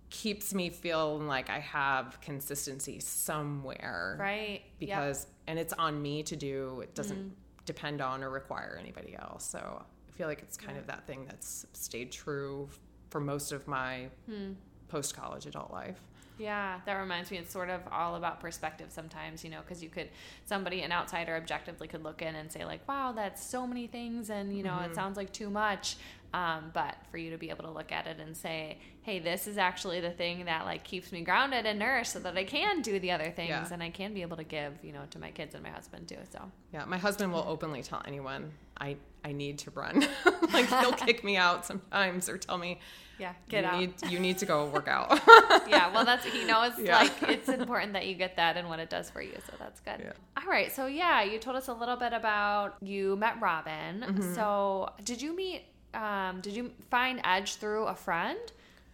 keeps 0.10 0.54
me 0.54 0.70
feeling 0.70 1.26
like 1.28 1.50
I 1.50 1.60
have 1.60 2.20
consistency 2.22 3.00
somewhere, 3.00 4.18
Right. 4.20 4.62
Yep. 4.80 4.80
Because 4.80 5.28
and 5.48 5.58
it's 5.58 5.74
on 5.74 6.02
me 6.02 6.24
to 6.24 6.36
do. 6.36 6.82
It 6.82 6.96
doesn't 6.96 7.18
Mm-hmm. 7.18 7.34
depend 7.66 8.02
on 8.02 8.24
or 8.24 8.30
require 8.30 8.78
anybody 8.80 9.16
else. 9.18 9.46
So 9.46 9.86
I 10.08 10.12
feel 10.12 10.28
like 10.28 10.42
it's 10.42 10.58
kind 10.58 10.78
of 10.78 10.88
that 10.88 11.06
thing 11.08 11.26
that's 11.26 11.66
stayed 11.74 12.12
true 12.12 12.70
for 13.10 13.20
most 13.22 13.52
of 13.52 13.68
my 13.68 14.10
Hmm. 14.26 14.54
post 14.90 15.16
college 15.16 15.46
adult 15.46 15.72
life. 15.72 16.02
Yeah, 16.42 16.80
that 16.86 16.94
reminds 16.96 17.30
me. 17.30 17.38
It's 17.38 17.52
sort 17.54 17.70
of 17.70 17.82
all 17.92 18.16
about 18.16 18.40
perspective 18.40 18.88
sometimes, 18.90 19.44
you 19.44 19.52
know, 19.52 19.60
because 19.62 19.84
you 19.84 19.90
could, 19.90 20.10
somebody, 20.46 20.82
an 20.82 20.92
outsider 20.92 21.36
objectively 21.36 21.88
could 21.88 22.04
look 22.04 22.22
in 22.22 22.36
and 22.36 22.52
say, 22.52 22.66
like, 22.66 22.88
wow, 22.88 23.12
that's 23.12 23.46
so 23.46 23.68
many 23.68 23.86
things 23.88 24.30
and, 24.30 24.56
you 24.58 24.64
know, 24.64 24.72
Mm-hmm. 24.72 24.92
it 24.92 24.96
sounds 24.96 25.18
like 25.18 25.32
too 25.32 25.50
much. 25.50 25.98
Um, 26.34 26.72
but 26.74 26.96
for 27.12 27.18
you 27.18 27.32
to 27.32 27.38
be 27.38 27.50
able 27.50 27.64
to 27.66 27.70
look 27.72 27.92
at 27.92 28.08
it 28.08 28.20
and 28.20 28.38
say, 28.38 28.78
hey, 29.02 29.20
this 29.20 29.48
is 29.48 29.58
actually 29.58 30.00
the 30.00 30.12
thing 30.12 30.46
that, 30.46 30.64
like, 30.64 30.84
keeps 30.86 31.12
me 31.12 31.22
grounded 31.22 31.66
and 31.66 31.78
nourished 31.78 32.14
so 32.14 32.20
that 32.20 32.38
I 32.38 32.46
can 32.46 32.82
do 32.82 33.00
the 33.00 33.12
other 33.12 33.32
things 33.32 33.50
Yeah. 33.50 33.68
and 33.70 33.84
I 33.84 33.90
can 33.90 34.14
be 34.14 34.22
able 34.22 34.38
to 34.38 34.46
give, 34.46 34.74
you 34.82 34.94
know, 34.94 35.02
to 35.10 35.20
my 35.20 35.32
kids 35.32 35.56
and 35.56 35.64
my 35.64 35.70
husband 35.72 36.08
too. 36.08 36.16
So, 36.32 36.40
Yeah, 36.74 36.86
my 36.86 36.98
husband 36.98 37.34
will 37.34 37.44
openly 37.48 37.84
tell 37.84 38.02
anyone 38.06 38.52
I 38.80 38.96
I 39.24 39.34
need 39.34 39.60
to 39.60 39.72
run. 39.72 40.08
like 40.54 40.66
he'll 40.68 40.94
kick 40.94 41.24
me 41.24 41.38
out 41.38 41.64
sometimes 41.66 42.28
or 42.28 42.40
tell 42.40 42.58
me 42.58 42.80
yeah, 43.20 43.34
get 43.50 43.64
you 43.66 43.70
out. 43.70 43.80
need 43.80 43.94
you 44.12 44.20
need 44.20 44.38
to 44.40 44.48
go 44.48 44.66
work 44.66 44.88
out. 44.88 45.20
yeah, 45.70 45.94
well, 45.94 46.04
that's 46.06 46.26
he 46.26 46.44
knows 46.46 46.72
Yeah. 46.80 46.98
like 46.98 47.12
it's 47.30 47.48
important 47.50 47.94
that 47.94 48.08
you 48.08 48.16
get 48.16 48.38
that 48.38 48.58
and 48.58 48.68
what 48.68 48.80
it 48.80 48.90
does 48.90 49.12
for 49.12 49.22
you. 49.22 49.34
So 49.48 49.54
that's 49.60 49.80
good. 49.82 49.98
Yeah. 50.00 50.14
All 50.42 50.50
right, 50.50 50.72
so 50.72 50.88
yeah, 50.88 51.22
you 51.22 51.38
told 51.38 51.56
us 51.58 51.68
a 51.68 51.74
little 51.74 51.98
bit 51.98 52.14
about 52.14 52.78
you 52.82 53.16
met 53.18 53.40
Robin. 53.40 54.00
Mm-hmm. 54.02 54.34
So 54.34 54.90
did 55.04 55.22
you 55.22 55.36
meet? 55.36 55.66
Um, 55.94 56.42
did 56.42 56.54
you 56.54 56.72
find 56.90 57.22
Edge 57.24 57.56
through 57.56 57.86
a 57.86 57.96
friend? 57.96 58.40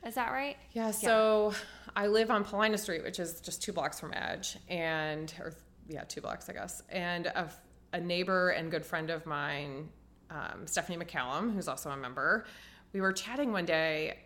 Is 0.05 0.15
that 0.15 0.31
right? 0.31 0.57
Yeah, 0.71 0.91
so 0.91 1.53
I 1.95 2.07
live 2.07 2.31
on 2.31 2.43
Paulina 2.43 2.77
Street, 2.77 3.03
which 3.03 3.19
is 3.19 3.41
just 3.41 3.61
two 3.61 3.73
blocks 3.73 3.99
from 3.99 4.13
Edge, 4.13 4.57
and 4.69 5.33
or 5.39 5.53
yeah, 5.87 6.03
two 6.03 6.21
blocks, 6.21 6.49
I 6.49 6.53
guess. 6.53 6.81
And 6.89 7.27
a, 7.27 7.49
a 7.93 7.99
neighbor 7.99 8.49
and 8.49 8.71
good 8.71 8.85
friend 8.85 9.09
of 9.09 9.25
mine, 9.25 9.89
um, 10.29 10.65
Stephanie 10.65 11.03
McCallum, 11.03 11.53
who's 11.53 11.67
also 11.67 11.89
a 11.89 11.97
member, 11.97 12.45
we 12.93 13.01
were 13.01 13.11
chatting 13.11 13.51
one 13.51 13.65
day, 13.65 14.19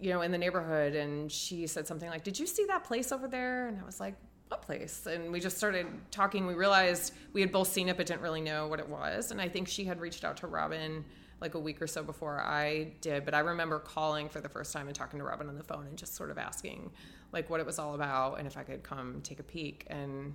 you 0.00 0.10
know, 0.10 0.22
in 0.22 0.32
the 0.32 0.38
neighborhood, 0.38 0.94
and 0.94 1.30
she 1.30 1.66
said 1.66 1.86
something 1.86 2.08
like, 2.08 2.24
"Did 2.24 2.38
you 2.38 2.46
see 2.46 2.64
that 2.66 2.84
place 2.84 3.12
over 3.12 3.28
there?" 3.28 3.68
And 3.68 3.80
I 3.80 3.84
was 3.84 4.00
like. 4.00 4.14
What 4.48 4.62
place? 4.62 5.06
And 5.06 5.30
we 5.30 5.38
just 5.38 5.56
started 5.56 5.86
talking. 6.10 6.44
We 6.44 6.54
realized 6.54 7.14
we 7.32 7.40
had 7.40 7.52
both 7.52 7.68
seen 7.68 7.88
it, 7.88 7.96
but 7.96 8.06
didn't 8.06 8.20
really 8.20 8.40
know 8.40 8.66
what 8.66 8.80
it 8.80 8.88
was. 8.88 9.30
And 9.30 9.40
I 9.40 9.48
think 9.48 9.68
she 9.68 9.84
had 9.84 10.00
reached 10.00 10.24
out 10.24 10.38
to 10.38 10.48
Robin 10.48 11.04
like 11.40 11.54
a 11.54 11.58
week 11.58 11.80
or 11.80 11.86
so 11.86 12.02
before 12.02 12.40
I 12.40 12.92
did. 13.00 13.24
But 13.24 13.34
I 13.34 13.40
remember 13.40 13.78
calling 13.78 14.28
for 14.28 14.40
the 14.40 14.48
first 14.48 14.72
time 14.72 14.86
and 14.86 14.94
talking 14.94 15.18
to 15.18 15.24
Robin 15.24 15.48
on 15.48 15.56
the 15.56 15.64
phone 15.64 15.86
and 15.86 15.96
just 15.96 16.14
sort 16.14 16.30
of 16.30 16.38
asking 16.38 16.90
like 17.32 17.48
what 17.48 17.60
it 17.60 17.66
was 17.66 17.78
all 17.78 17.94
about 17.94 18.38
and 18.38 18.46
if 18.46 18.56
I 18.56 18.62
could 18.62 18.82
come 18.82 19.20
take 19.22 19.40
a 19.40 19.44
peek. 19.44 19.86
And 19.88 20.34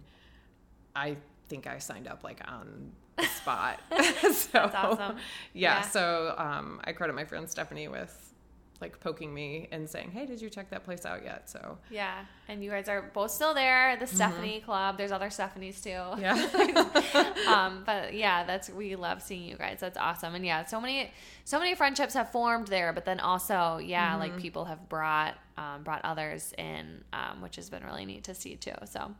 I 0.95 1.17
think 1.47 1.67
I 1.67 1.77
signed 1.77 2.07
up 2.07 2.23
like 2.23 2.41
on 2.47 2.91
the 3.17 3.25
spot. 3.25 3.81
so, 3.91 4.49
That's 4.51 4.75
awesome. 4.75 5.17
Yeah. 5.53 5.77
Yeah. 5.77 5.81
So 5.81 6.33
um, 6.37 6.81
I 6.83 6.91
credit 6.93 7.15
my 7.15 7.25
friend 7.25 7.49
Stephanie 7.49 7.87
with 7.87 8.24
like 8.81 8.99
poking 8.99 9.33
me 9.33 9.67
and 9.71 9.89
saying, 9.89 10.11
"Hey, 10.11 10.25
did 10.25 10.41
you 10.41 10.49
check 10.49 10.69
that 10.69 10.83
place 10.83 11.05
out 11.05 11.23
yet?" 11.23 11.49
So 11.49 11.77
Yeah, 11.89 12.25
and 12.47 12.63
you 12.63 12.69
guys 12.69 12.89
are 12.89 13.11
both 13.13 13.31
still 13.31 13.53
there. 13.53 13.95
The 13.97 14.07
Stephanie 14.07 14.61
Club. 14.61 14.97
There's 14.97 15.11
other 15.11 15.29
Stephanies 15.29 15.81
too. 15.81 16.21
yeah. 16.21 17.33
um, 17.47 17.83
but 17.85 18.13
yeah, 18.13 18.43
that's 18.43 18.69
we 18.69 18.95
love 18.95 19.21
seeing 19.21 19.43
you 19.43 19.55
guys. 19.55 19.79
That's 19.79 19.97
awesome. 19.97 20.35
And 20.35 20.45
yeah, 20.45 20.65
so 20.65 20.81
many 20.81 21.11
so 21.43 21.59
many 21.59 21.75
friendships 21.75 22.13
have 22.13 22.31
formed 22.31 22.67
there. 22.67 22.93
But 22.93 23.05
then 23.05 23.19
also, 23.19 23.77
yeah, 23.77 24.15
like 24.15 24.37
people 24.37 24.65
have 24.65 24.89
brought 24.89 25.35
um, 25.57 25.83
brought 25.83 26.03
others 26.03 26.53
in, 26.57 27.03
um, 27.13 27.41
which 27.41 27.55
has 27.55 27.69
been 27.69 27.83
really 27.83 28.05
neat 28.05 28.23
to 28.25 28.35
see 28.35 28.55
too. 28.55 28.73
So. 28.85 29.13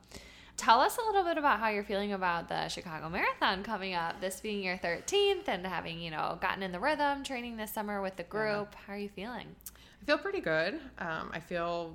Tell 0.57 0.79
us 0.79 0.97
a 0.97 1.05
little 1.05 1.23
bit 1.23 1.37
about 1.37 1.59
how 1.59 1.67
you're 1.69 1.83
feeling 1.83 2.13
about 2.13 2.47
the 2.47 2.69
Chicago 2.69 3.09
Marathon 3.09 3.61
coming 3.61 3.93
up. 3.93 4.21
This 4.21 4.39
being 4.39 4.63
your 4.63 4.77
13th 4.77 5.47
and 5.47 5.65
having, 5.67 5.99
you 5.99 6.11
know, 6.11 6.37
gotten 6.41 6.63
in 6.63 6.71
the 6.71 6.79
rhythm, 6.79 7.23
training 7.23 7.57
this 7.57 7.71
summer 7.71 8.01
with 8.01 8.15
the 8.15 8.23
group. 8.23 8.73
How 8.87 8.93
are 8.93 8.97
you 8.97 9.09
feeling? 9.09 9.47
I 10.01 10.05
feel 10.05 10.17
pretty 10.17 10.39
good. 10.39 10.79
Um, 10.97 11.29
I 11.33 11.41
feel, 11.41 11.93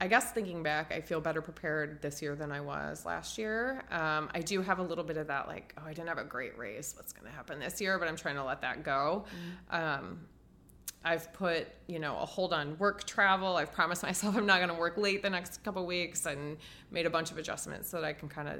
I 0.00 0.06
guess 0.06 0.30
thinking 0.32 0.62
back, 0.62 0.92
I 0.94 1.00
feel 1.00 1.20
better 1.20 1.42
prepared 1.42 2.00
this 2.02 2.22
year 2.22 2.36
than 2.36 2.52
I 2.52 2.60
was 2.60 3.04
last 3.04 3.36
year. 3.36 3.82
Um, 3.90 4.30
I 4.32 4.40
do 4.40 4.62
have 4.62 4.78
a 4.78 4.82
little 4.82 5.04
bit 5.04 5.16
of 5.16 5.26
that, 5.26 5.48
like, 5.48 5.74
oh, 5.76 5.82
I 5.86 5.92
didn't 5.92 6.08
have 6.08 6.18
a 6.18 6.24
great 6.24 6.56
race. 6.56 6.94
What's 6.96 7.12
going 7.12 7.26
to 7.26 7.32
happen 7.32 7.58
this 7.58 7.80
year? 7.80 7.98
But 7.98 8.06
I'm 8.06 8.16
trying 8.16 8.36
to 8.36 8.44
let 8.44 8.60
that 8.60 8.84
go. 8.84 9.24
Um, 9.70 10.20
I've 11.06 11.32
put, 11.32 11.68
you 11.86 12.00
know, 12.00 12.18
a 12.18 12.26
hold 12.26 12.52
on 12.52 12.76
work 12.78 13.04
travel. 13.04 13.56
I've 13.56 13.72
promised 13.72 14.02
myself 14.02 14.36
I'm 14.36 14.44
not 14.44 14.56
going 14.56 14.70
to 14.70 14.74
work 14.74 14.96
late 14.96 15.22
the 15.22 15.30
next 15.30 15.62
couple 15.62 15.86
weeks 15.86 16.26
and 16.26 16.56
made 16.90 17.06
a 17.06 17.10
bunch 17.10 17.30
of 17.30 17.38
adjustments 17.38 17.88
so 17.88 18.00
that 18.00 18.06
I 18.06 18.12
can 18.12 18.28
kind 18.28 18.48
of 18.48 18.56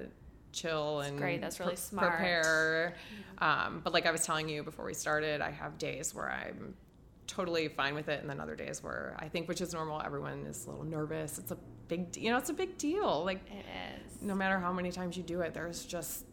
chill 0.52 1.00
and 1.00 1.18
great. 1.18 1.40
That's 1.40 1.58
really 1.58 1.72
pre- 1.72 1.76
smart. 1.76 2.12
prepare. 2.12 2.94
Um, 3.38 3.80
but 3.82 3.92
like 3.92 4.06
I 4.06 4.12
was 4.12 4.24
telling 4.24 4.48
you 4.48 4.62
before 4.62 4.84
we 4.84 4.94
started, 4.94 5.40
I 5.40 5.50
have 5.50 5.76
days 5.76 6.14
where 6.14 6.30
I'm 6.30 6.74
totally 7.26 7.66
fine 7.66 7.96
with 7.96 8.08
it. 8.08 8.20
And 8.20 8.30
then 8.30 8.38
other 8.40 8.54
days 8.54 8.80
where 8.80 9.16
I 9.18 9.28
think, 9.28 9.48
which 9.48 9.60
is 9.60 9.72
normal, 9.72 10.00
everyone 10.00 10.46
is 10.46 10.66
a 10.66 10.70
little 10.70 10.84
nervous. 10.84 11.38
It's 11.38 11.50
a 11.50 11.58
big, 11.88 12.16
you 12.16 12.30
know, 12.30 12.38
it's 12.38 12.50
a 12.50 12.54
big 12.54 12.78
deal. 12.78 13.24
Like, 13.24 13.40
it 13.50 13.64
is. 14.06 14.22
no 14.22 14.36
matter 14.36 14.60
how 14.60 14.72
many 14.72 14.92
times 14.92 15.16
you 15.16 15.24
do 15.24 15.40
it, 15.40 15.52
there's 15.52 15.84
just 15.84 16.24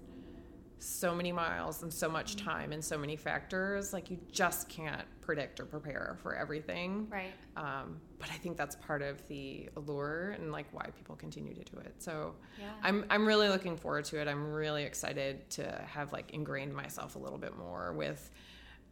so 0.84 1.16
many 1.16 1.32
miles 1.32 1.84
and 1.84 1.94
so 1.94 2.10
much 2.10 2.36
time 2.36 2.72
and 2.74 2.84
so 2.84 2.98
many 2.98 3.16
factors. 3.16 3.94
Like, 3.94 4.10
you 4.12 4.20
just 4.32 4.70
can't 4.70 5.06
predict 5.22 5.60
or 5.60 5.66
prepare 5.66 6.18
for 6.22 6.36
everything. 6.36 7.08
Right. 7.10 7.34
Um, 7.56 8.00
but 8.20 8.30
I 8.30 8.36
think 8.36 8.58
that's 8.58 8.76
part 8.76 9.02
of 9.02 9.26
the 9.28 9.70
allure 9.78 10.32
and 10.32 10.52
like 10.52 10.68
why 10.72 10.88
people 10.98 11.16
continue 11.16 11.54
to 11.54 11.64
do 11.64 11.78
it. 11.80 11.96
So 12.00 12.36
Yeah. 12.60 12.72
I'm 12.82 13.06
I'm 13.10 13.26
really 13.26 13.50
looking 13.50 13.78
forward 13.78 14.06
to 14.06 14.20
it. 14.22 14.28
I'm 14.28 14.52
really 14.54 14.84
excited 14.84 15.50
to 15.52 15.82
have 15.88 16.12
like 16.14 16.32
ingrained 16.32 16.74
myself 16.74 17.16
a 17.16 17.20
little 17.20 17.38
bit 17.38 17.58
more 17.58 17.94
with 17.94 18.32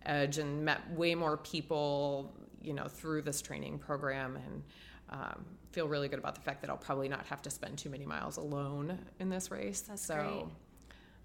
Edge 0.05 0.37
and 0.37 0.65
met 0.65 0.89
way 0.91 1.15
more 1.15 1.37
people, 1.37 2.33
you 2.61 2.73
know, 2.73 2.87
through 2.87 3.21
this 3.21 3.41
training 3.41 3.77
program 3.79 4.37
and 4.37 4.63
um, 5.09 5.45
feel 5.71 5.87
really 5.87 6.07
good 6.07 6.19
about 6.19 6.35
the 6.35 6.41
fact 6.41 6.61
that 6.61 6.69
I'll 6.69 6.77
probably 6.77 7.07
not 7.09 7.25
have 7.27 7.41
to 7.43 7.49
spend 7.49 7.77
too 7.77 7.89
many 7.89 8.05
miles 8.05 8.37
alone 8.37 8.97
in 9.19 9.29
this 9.29 9.51
race. 9.51 9.81
That's 9.81 10.05
so 10.05 10.15
great. 10.15 10.45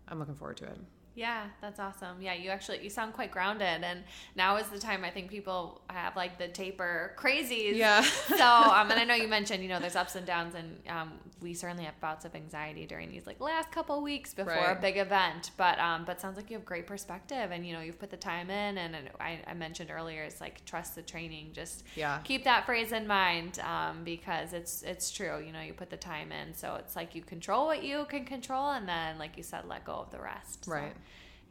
I'm 0.09 0.19
looking 0.19 0.35
forward 0.35 0.57
to 0.59 0.65
it. 0.65 0.79
Yeah, 1.17 1.47
that's 1.63 1.81
awesome. 1.81 2.21
Yeah, 2.21 2.35
you 2.35 2.51
actually 2.51 2.85
you 2.85 2.91
sound 2.91 3.15
quite 3.15 3.31
grounded, 3.31 3.83
and 3.83 4.05
now 4.37 4.57
is 4.57 4.69
the 4.69 4.79
time 4.79 5.03
I 5.03 5.11
think 5.11 5.31
people 5.31 5.81
have 5.89 6.15
like 6.15 6.39
the 6.39 6.49
taper 6.49 7.15
crazies. 7.17 7.75
Yeah. 7.75 8.03
so, 8.03 8.45
um, 8.45 8.91
and 8.91 9.01
I 9.01 9.05
know 9.05 9.15
you 9.15 9.27
mentioned 9.27 9.63
you 9.63 9.71
know 9.71 9.81
there's 9.81 9.97
ups 9.97 10.15
and 10.15 10.27
downs, 10.27 10.55
and 10.55 10.77
um, 10.89 11.13
we 11.43 11.53
certainly 11.53 11.85
have 11.85 12.01
bouts 12.01 12.25
of 12.25 12.35
anxiety 12.35 12.87
during 12.87 13.11
these 13.11 13.27
like 13.27 13.41
last 13.41 13.71
couple 13.71 14.01
weeks 14.03 14.33
before 14.33 14.55
a 14.71 14.81
big 14.81 14.97
event. 14.97 15.51
But 15.59 15.79
um, 15.79 16.05
but 16.07 16.19
sounds 16.21 16.37
like 16.39 16.51
you 16.51 16.57
have 16.57 16.65
great 16.65 16.87
perspective, 16.87 17.51
and 17.51 17.67
you 17.67 17.75
know 17.75 17.81
you've 17.81 17.99
put 17.99 18.11
the 18.11 18.17
time 18.17 18.49
in, 18.49 18.79
and, 18.79 18.95
and 18.97 19.11
I, 19.21 19.41
I 19.47 19.53
mentioned 19.55 19.91
earlier 19.91 20.23
it's 20.23 20.41
like 20.41 20.65
trust 20.65 20.95
the 20.95 21.03
training. 21.03 21.51
Just 21.53 21.85
Yeah. 21.95 22.21
keep 22.25 22.45
that 22.45 22.65
phrase 22.65 22.93
in 22.93 23.07
mind 23.07 23.59
um, 23.61 24.03
because 24.05 24.55
it's 24.55 24.83
it's 24.83 25.11
true. 25.11 25.43
You 25.45 25.53
know 25.53 25.61
you 25.61 25.75
put 25.75 25.91
the 25.91 25.99
time 25.99 26.33
in, 26.33 26.55
so 26.55 26.77
it's 26.77 26.97
like 26.97 27.15
you 27.15 27.23
control 27.23 27.67
what 27.67 27.83
you 27.83 28.07
can 28.09 28.25
control, 28.25 28.71
and 28.71 28.89
then 28.89 29.19
like 29.19 29.37
you 29.37 29.43
said, 29.43 29.67
let 29.69 29.85
go 29.85 29.93
of 29.95 30.11
the 30.11 30.21
rest. 30.21 30.65
So, 30.65 30.73
Right. 30.73 30.95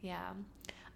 yeah. 0.00 0.30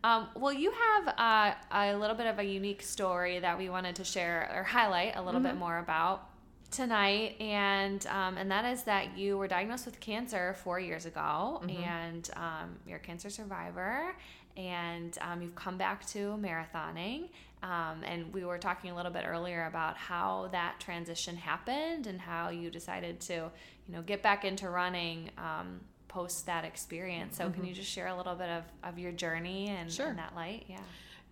Um, 0.03 0.29
well, 0.35 0.53
you 0.53 0.73
have 0.73 1.09
uh, 1.19 1.55
a 1.71 1.95
little 1.95 2.17
bit 2.17 2.27
of 2.27 2.39
a 2.39 2.43
unique 2.43 2.81
story 2.81 3.39
that 3.39 3.59
we 3.59 3.69
wanted 3.69 3.97
to 3.97 4.05
share 4.05 4.51
or 4.55 4.63
highlight 4.65 5.15
a 5.15 5.23
little 5.23 5.43
bit 5.43 5.57
more 5.57 5.77
about 5.79 6.30
tonight, 6.71 7.37
and 7.41 8.07
um, 8.07 8.37
and 8.37 8.51
that 8.51 8.65
is 8.65 8.85
that 8.85 9.17
you 9.17 9.37
were 9.39 9.49
diagnosed 9.49 9.87
with 9.87 10.01
cancer 10.01 10.55
four 10.63 10.79
years 10.81 11.07
ago, 11.07 11.63
and 11.69 12.31
um, 12.37 12.77
you're 12.87 12.97
a 12.99 13.01
cancer 13.01 13.31
survivor, 13.31 14.15
and 14.57 15.17
um, 15.21 15.43
you've 15.43 15.55
come 15.55 15.77
back 15.77 16.07
to 16.09 16.39
marathoning. 16.41 17.29
Um, 17.63 18.03
and 18.05 18.33
we 18.33 18.45
were 18.45 18.57
talking 18.57 18.91
a 18.91 18.97
little 18.97 19.13
bit 19.13 19.25
earlier 19.27 19.67
about 19.67 19.97
how 19.99 20.49
that 20.53 20.81
transition 20.81 21.37
happened 21.37 22.07
and 22.07 22.19
how 22.19 22.49
you 22.49 22.71
decided 22.71 23.21
to, 23.21 23.35
you 23.35 23.95
know, 23.95 24.01
get 24.01 24.23
back 24.23 24.47
into 24.47 24.71
running 24.71 25.29
um, 25.37 25.81
post 26.09 26.47
that 26.47 26.65
experience. 26.65 27.37
So, 27.37 27.51
can 27.51 27.67
you 27.67 27.75
just 27.75 27.91
share 27.91 28.07
a 28.07 28.17
little 28.17 28.35
bit 28.35 28.49
of, 28.49 28.65
of 28.83 28.99
your 28.99 29.13
journey 29.13 29.69
and, 29.69 29.93
Sure. 29.93 30.09
and 30.09 30.19
that 30.19 30.35
light? 30.35 30.65
Yeah. 30.69 30.81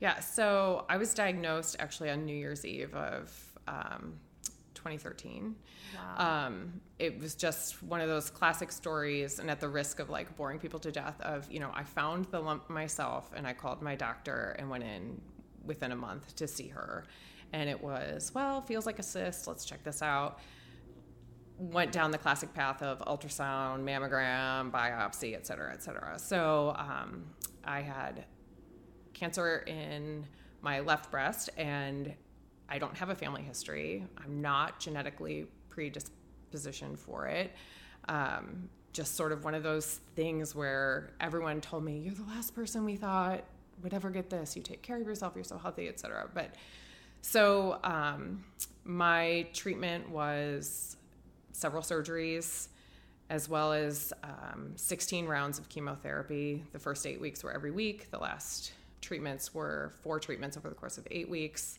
Yeah, 0.00 0.20
so 0.20 0.84
I 0.88 0.96
was 0.96 1.12
diagnosed 1.14 1.76
actually 1.80 2.10
on 2.10 2.24
New 2.24 2.36
Year's 2.36 2.64
Eve 2.64 2.94
of 2.94 3.58
um, 3.66 4.14
2013. 4.96 5.54
Wow. 5.94 6.46
Um, 6.46 6.80
it 6.98 7.18
was 7.18 7.34
just 7.34 7.82
one 7.82 8.00
of 8.00 8.08
those 8.08 8.30
classic 8.30 8.72
stories, 8.72 9.38
and 9.38 9.50
at 9.50 9.60
the 9.60 9.68
risk 9.68 10.00
of 10.00 10.10
like 10.10 10.36
boring 10.36 10.58
people 10.58 10.78
to 10.80 10.90
death, 10.90 11.20
of 11.20 11.50
you 11.50 11.60
know, 11.60 11.70
I 11.74 11.84
found 11.84 12.26
the 12.26 12.40
lump 12.40 12.68
myself, 12.70 13.30
and 13.36 13.46
I 13.46 13.52
called 13.52 13.82
my 13.82 13.94
doctor 13.94 14.56
and 14.58 14.70
went 14.70 14.84
in 14.84 15.20
within 15.64 15.92
a 15.92 15.96
month 15.96 16.34
to 16.36 16.48
see 16.48 16.68
her, 16.68 17.04
and 17.52 17.68
it 17.68 17.80
was 17.82 18.32
well, 18.34 18.60
feels 18.62 18.86
like 18.86 18.98
a 18.98 19.02
cyst. 19.02 19.46
Let's 19.46 19.64
check 19.64 19.84
this 19.84 20.02
out. 20.02 20.38
Went 21.58 21.92
down 21.92 22.10
the 22.10 22.18
classic 22.18 22.54
path 22.54 22.82
of 22.82 23.00
ultrasound, 23.00 23.82
mammogram, 23.82 24.70
biopsy, 24.70 25.34
et 25.34 25.46
cetera, 25.46 25.72
et 25.72 25.82
cetera. 25.82 26.18
So 26.18 26.74
um, 26.78 27.24
I 27.64 27.80
had 27.82 28.24
cancer 29.12 29.58
in 29.66 30.24
my 30.62 30.80
left 30.80 31.10
breast 31.10 31.50
and 31.56 32.14
I 32.68 32.78
don't 32.78 32.96
have 32.96 33.08
a 33.08 33.14
family 33.14 33.42
history. 33.42 34.04
I'm 34.22 34.40
not 34.40 34.80
genetically 34.80 35.46
predispositioned 35.70 36.98
for 36.98 37.26
it. 37.26 37.52
Um, 38.08 38.68
just 38.92 39.16
sort 39.16 39.32
of 39.32 39.44
one 39.44 39.54
of 39.54 39.62
those 39.62 40.00
things 40.16 40.54
where 40.54 41.10
everyone 41.20 41.60
told 41.60 41.84
me, 41.84 41.98
You're 41.98 42.14
the 42.14 42.24
last 42.24 42.54
person 42.54 42.84
we 42.84 42.96
thought 42.96 43.44
would 43.82 43.94
ever 43.94 44.10
get 44.10 44.30
this. 44.30 44.56
You 44.56 44.62
take 44.62 44.82
care 44.82 45.00
of 45.00 45.06
yourself, 45.06 45.32
you're 45.34 45.44
so 45.44 45.58
healthy, 45.58 45.88
etc. 45.88 46.28
But 46.32 46.54
so 47.20 47.78
um, 47.84 48.44
my 48.84 49.46
treatment 49.52 50.08
was 50.08 50.96
several 51.52 51.82
surgeries 51.82 52.68
as 53.30 53.48
well 53.48 53.72
as 53.72 54.12
um, 54.24 54.72
16 54.76 55.26
rounds 55.26 55.58
of 55.58 55.68
chemotherapy. 55.68 56.64
The 56.72 56.78
first 56.78 57.06
eight 57.06 57.20
weeks 57.20 57.44
were 57.44 57.52
every 57.52 57.70
week. 57.70 58.10
The 58.10 58.18
last 58.18 58.72
treatments 59.02 59.54
were 59.54 59.92
four 60.02 60.18
treatments 60.18 60.56
over 60.56 60.68
the 60.68 60.74
course 60.74 60.96
of 60.96 61.06
eight 61.10 61.28
weeks. 61.28 61.78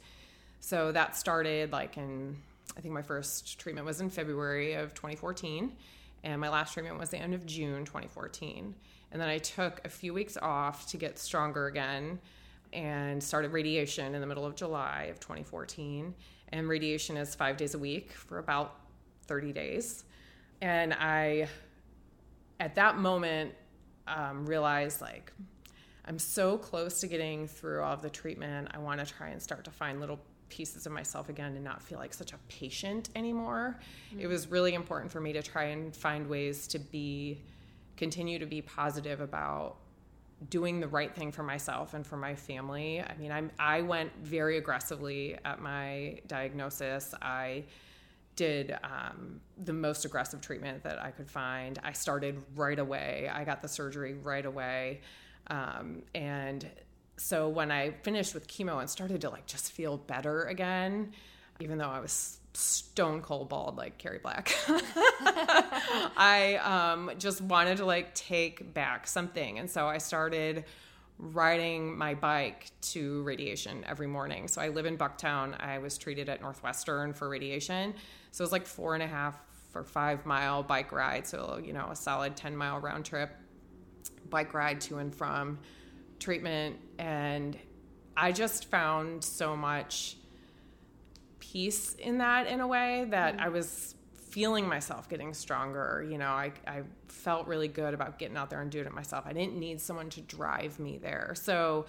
So 0.59 0.91
that 0.91 1.15
started 1.15 1.71
like 1.71 1.97
in, 1.97 2.37
I 2.77 2.81
think 2.81 2.93
my 2.93 3.01
first 3.01 3.59
treatment 3.59 3.85
was 3.85 4.01
in 4.01 4.09
February 4.09 4.73
of 4.73 4.93
2014, 4.93 5.71
and 6.23 6.41
my 6.41 6.49
last 6.49 6.73
treatment 6.73 6.99
was 6.99 7.09
the 7.09 7.17
end 7.17 7.33
of 7.33 7.45
June 7.45 7.85
2014. 7.85 8.75
And 9.11 9.21
then 9.21 9.29
I 9.29 9.37
took 9.37 9.81
a 9.85 9.89
few 9.89 10.13
weeks 10.13 10.37
off 10.37 10.87
to 10.91 10.97
get 10.97 11.17
stronger 11.17 11.67
again 11.67 12.19
and 12.73 13.23
started 13.23 13.51
radiation 13.51 14.13
in 14.13 14.21
the 14.21 14.27
middle 14.27 14.45
of 14.45 14.55
July 14.55 15.07
of 15.09 15.19
2014. 15.19 16.13
And 16.51 16.69
radiation 16.69 17.17
is 17.17 17.33
five 17.35 17.57
days 17.57 17.73
a 17.73 17.79
week 17.79 18.11
for 18.11 18.37
about 18.37 18.75
30 19.27 19.53
days. 19.53 20.03
And 20.61 20.93
I, 20.93 21.47
at 22.59 22.75
that 22.75 22.97
moment, 22.97 23.53
um, 24.07 24.45
realized 24.45 25.01
like, 25.01 25.31
I'm 26.05 26.19
so 26.19 26.57
close 26.57 26.99
to 27.01 27.07
getting 27.07 27.47
through 27.47 27.83
all 27.83 27.93
of 27.93 28.01
the 28.01 28.09
treatment. 28.09 28.69
I 28.71 28.79
want 28.79 28.99
to 28.99 29.05
try 29.05 29.29
and 29.29 29.41
start 29.41 29.63
to 29.65 29.71
find 29.71 29.99
little 29.99 30.19
pieces 30.49 30.85
of 30.85 30.91
myself 30.91 31.29
again 31.29 31.55
and 31.55 31.63
not 31.63 31.81
feel 31.81 31.99
like 31.99 32.13
such 32.13 32.33
a 32.33 32.37
patient 32.47 33.09
anymore. 33.15 33.79
It 34.17 34.27
was 34.27 34.47
really 34.47 34.73
important 34.73 35.11
for 35.11 35.21
me 35.21 35.33
to 35.33 35.41
try 35.41 35.65
and 35.65 35.95
find 35.95 36.27
ways 36.27 36.67
to 36.67 36.79
be, 36.79 37.41
continue 37.97 38.39
to 38.39 38.45
be 38.45 38.61
positive 38.61 39.21
about 39.21 39.77
doing 40.49 40.79
the 40.79 40.87
right 40.87 41.13
thing 41.13 41.31
for 41.31 41.43
myself 41.43 41.93
and 41.93 42.05
for 42.05 42.17
my 42.17 42.33
family. 42.33 43.01
I 43.01 43.13
mean, 43.17 43.31
I'm 43.31 43.51
I 43.59 43.81
went 43.81 44.11
very 44.21 44.57
aggressively 44.57 45.37
at 45.43 45.61
my 45.61 46.19
diagnosis. 46.27 47.13
I 47.21 47.65
did 48.35 48.77
um, 48.83 49.41
the 49.65 49.73
most 49.73 50.05
aggressive 50.05 50.39
treatment 50.39 50.81
that 50.83 51.01
I 51.03 51.11
could 51.11 51.29
find. 51.29 51.77
I 51.83 51.91
started 51.91 52.41
right 52.55 52.79
away. 52.79 53.29
I 53.31 53.43
got 53.43 53.61
the 53.61 53.67
surgery 53.67 54.13
right 54.13 54.45
away, 54.45 55.01
um, 55.47 56.03
and 56.15 56.65
so 57.19 57.49
when 57.49 57.71
I 57.71 57.91
finished 58.03 58.33
with 58.33 58.47
chemo 58.47 58.79
and 58.79 58.89
started 58.89 59.21
to 59.21 59.29
like 59.29 59.45
just 59.45 59.71
feel 59.71 59.97
better 59.97 60.43
again, 60.43 61.11
even 61.59 61.77
though 61.77 61.89
I 61.89 61.99
was 61.99 62.39
stone 62.53 63.21
cold 63.21 63.49
bald 63.49 63.77
like 63.77 63.97
Carrie 63.97 64.19
Black, 64.19 64.55
I 66.17 66.59
um, 66.63 67.11
just 67.17 67.41
wanted 67.41 67.77
to 67.77 67.85
like 67.85 68.15
take 68.15 68.73
back 68.73 69.05
something, 69.05 69.59
and 69.59 69.69
so 69.69 69.87
I 69.87 69.97
started 69.97 70.65
riding 71.19 71.97
my 71.97 72.13
bike 72.13 72.71
to 72.81 73.21
radiation 73.23 73.83
every 73.85 74.07
morning. 74.07 74.47
So 74.47 74.61
I 74.61 74.69
live 74.69 74.85
in 74.85 74.97
Bucktown. 74.97 75.59
I 75.61 75.77
was 75.79 75.97
treated 75.97 76.29
at 76.29 76.41
Northwestern 76.41 77.13
for 77.13 77.27
radiation. 77.27 77.93
So 78.31 78.41
it 78.41 78.45
was 78.45 78.51
like 78.53 78.65
four 78.65 78.93
and 78.93 79.03
a 79.03 79.07
half 79.07 79.37
or 79.75 79.83
five 79.83 80.25
mile 80.25 80.63
bike 80.63 80.93
ride. 80.93 81.27
So, 81.27 81.61
you 81.63 81.73
know, 81.73 81.89
a 81.91 81.95
solid 81.95 82.37
10 82.37 82.55
mile 82.55 82.79
round 82.79 83.03
trip 83.03 83.31
bike 84.29 84.53
ride 84.53 84.79
to 84.81 84.99
and 84.99 85.13
from 85.13 85.59
treatment. 86.19 86.77
And 86.97 87.57
I 88.15 88.31
just 88.31 88.65
found 88.65 89.23
so 89.23 89.55
much 89.55 90.17
peace 91.39 91.93
in 91.95 92.17
that 92.19 92.47
in 92.47 92.59
a 92.59 92.67
way 92.67 93.05
that 93.09 93.39
I 93.39 93.49
was 93.49 93.95
feeling 94.13 94.67
myself 94.67 95.09
getting 95.09 95.33
stronger. 95.33 96.05
You 96.07 96.17
know, 96.17 96.27
I, 96.27 96.51
I 96.67 96.83
felt 97.07 97.47
really 97.47 97.67
good 97.67 97.93
about 97.93 98.19
getting 98.19 98.37
out 98.37 98.49
there 98.49 98.61
and 98.61 98.69
doing 98.69 98.85
it 98.85 98.93
myself. 98.93 99.25
I 99.25 99.33
didn't 99.33 99.57
need 99.57 99.81
someone 99.81 100.09
to 100.11 100.21
drive 100.21 100.79
me 100.79 100.97
there. 100.97 101.33
So 101.35 101.87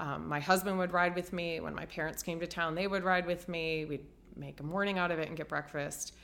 um, 0.00 0.28
my 0.28 0.40
husband 0.40 0.78
would 0.78 0.92
ride 0.92 1.14
with 1.14 1.32
me. 1.32 1.60
When 1.60 1.74
my 1.74 1.86
parents 1.86 2.22
came 2.22 2.40
to 2.40 2.46
town, 2.46 2.74
they 2.74 2.88
would 2.88 3.04
ride 3.04 3.26
with 3.26 3.48
me. 3.48 3.84
We'd 3.84 4.04
make 4.34 4.60
a 4.60 4.64
morning 4.64 4.98
out 4.98 5.10
of 5.10 5.18
it 5.18 5.28
and 5.28 5.36
get 5.36 5.48
breakfast. 5.48 6.14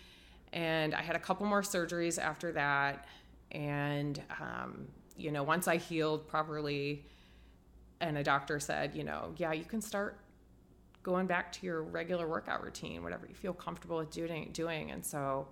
And 0.52 0.94
I 0.94 1.02
had 1.02 1.16
a 1.16 1.20
couple 1.20 1.46
more 1.46 1.62
surgeries 1.62 2.20
after 2.20 2.52
that. 2.52 3.06
And, 3.52 4.20
um, 4.40 4.88
you 5.16 5.30
know, 5.30 5.42
once 5.42 5.68
I 5.68 5.76
healed 5.76 6.26
properly, 6.26 7.06
and 8.02 8.18
a 8.18 8.22
doctor 8.22 8.60
said, 8.60 8.94
you 8.94 9.04
know, 9.04 9.32
yeah, 9.38 9.52
you 9.52 9.64
can 9.64 9.80
start 9.80 10.18
going 11.02 11.26
back 11.26 11.52
to 11.52 11.66
your 11.66 11.82
regular 11.82 12.28
workout 12.28 12.62
routine, 12.62 13.02
whatever 13.02 13.26
you 13.26 13.34
feel 13.34 13.52
comfortable 13.54 13.96
with 13.98 14.10
doing. 14.10 14.50
Doing, 14.52 14.90
and 14.90 15.04
so 15.04 15.46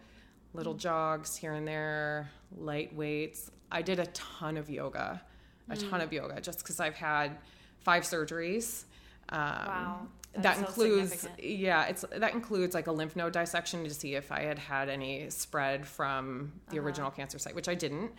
little 0.52 0.74
jogs 0.74 1.36
here 1.36 1.54
and 1.54 1.66
there, 1.66 2.30
light 2.56 2.94
weights. 2.94 3.50
I 3.72 3.82
did 3.82 3.98
a 4.00 4.06
ton 4.06 4.56
of 4.56 4.68
yoga, 4.68 5.22
a 5.68 5.76
ton 5.76 6.00
of 6.00 6.12
yoga, 6.12 6.40
just 6.40 6.58
because 6.58 6.80
I've 6.80 6.94
had 6.94 7.38
five 7.78 8.02
surgeries. 8.02 8.84
Um, 9.30 9.38
Wow. 9.40 10.06
that 10.34 10.42
That's 10.42 10.58
so 10.60 10.66
includes 10.66 11.10
significant. 11.20 11.50
yeah 11.60 11.84
it's 11.86 12.04
that 12.16 12.34
includes 12.34 12.74
like 12.74 12.86
a 12.88 12.92
lymph 12.92 13.14
node 13.16 13.32
dissection 13.32 13.82
to 13.84 13.90
see 13.90 14.14
if 14.16 14.30
i 14.32 14.40
had 14.42 14.58
had 14.60 14.88
any 14.88 15.28
spread 15.30 15.84
from 15.86 16.52
the 16.68 16.78
Uh-huh. 16.78 16.86
original 16.86 17.10
cancer 17.12 17.38
site 17.38 17.54
which 17.54 17.68
i 17.68 17.74
didn't 17.74 18.12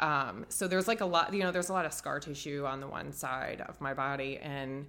um, 0.00 0.44
so 0.48 0.66
there's 0.66 0.88
like 0.88 1.00
a 1.00 1.06
lot 1.06 1.32
you 1.32 1.40
know 1.40 1.52
there's 1.52 1.68
a 1.68 1.72
lot 1.72 1.86
of 1.86 1.92
scar 1.92 2.18
tissue 2.18 2.64
on 2.66 2.80
the 2.80 2.88
one 2.88 3.12
side 3.12 3.62
of 3.68 3.80
my 3.80 3.94
body 3.94 4.38
and 4.38 4.86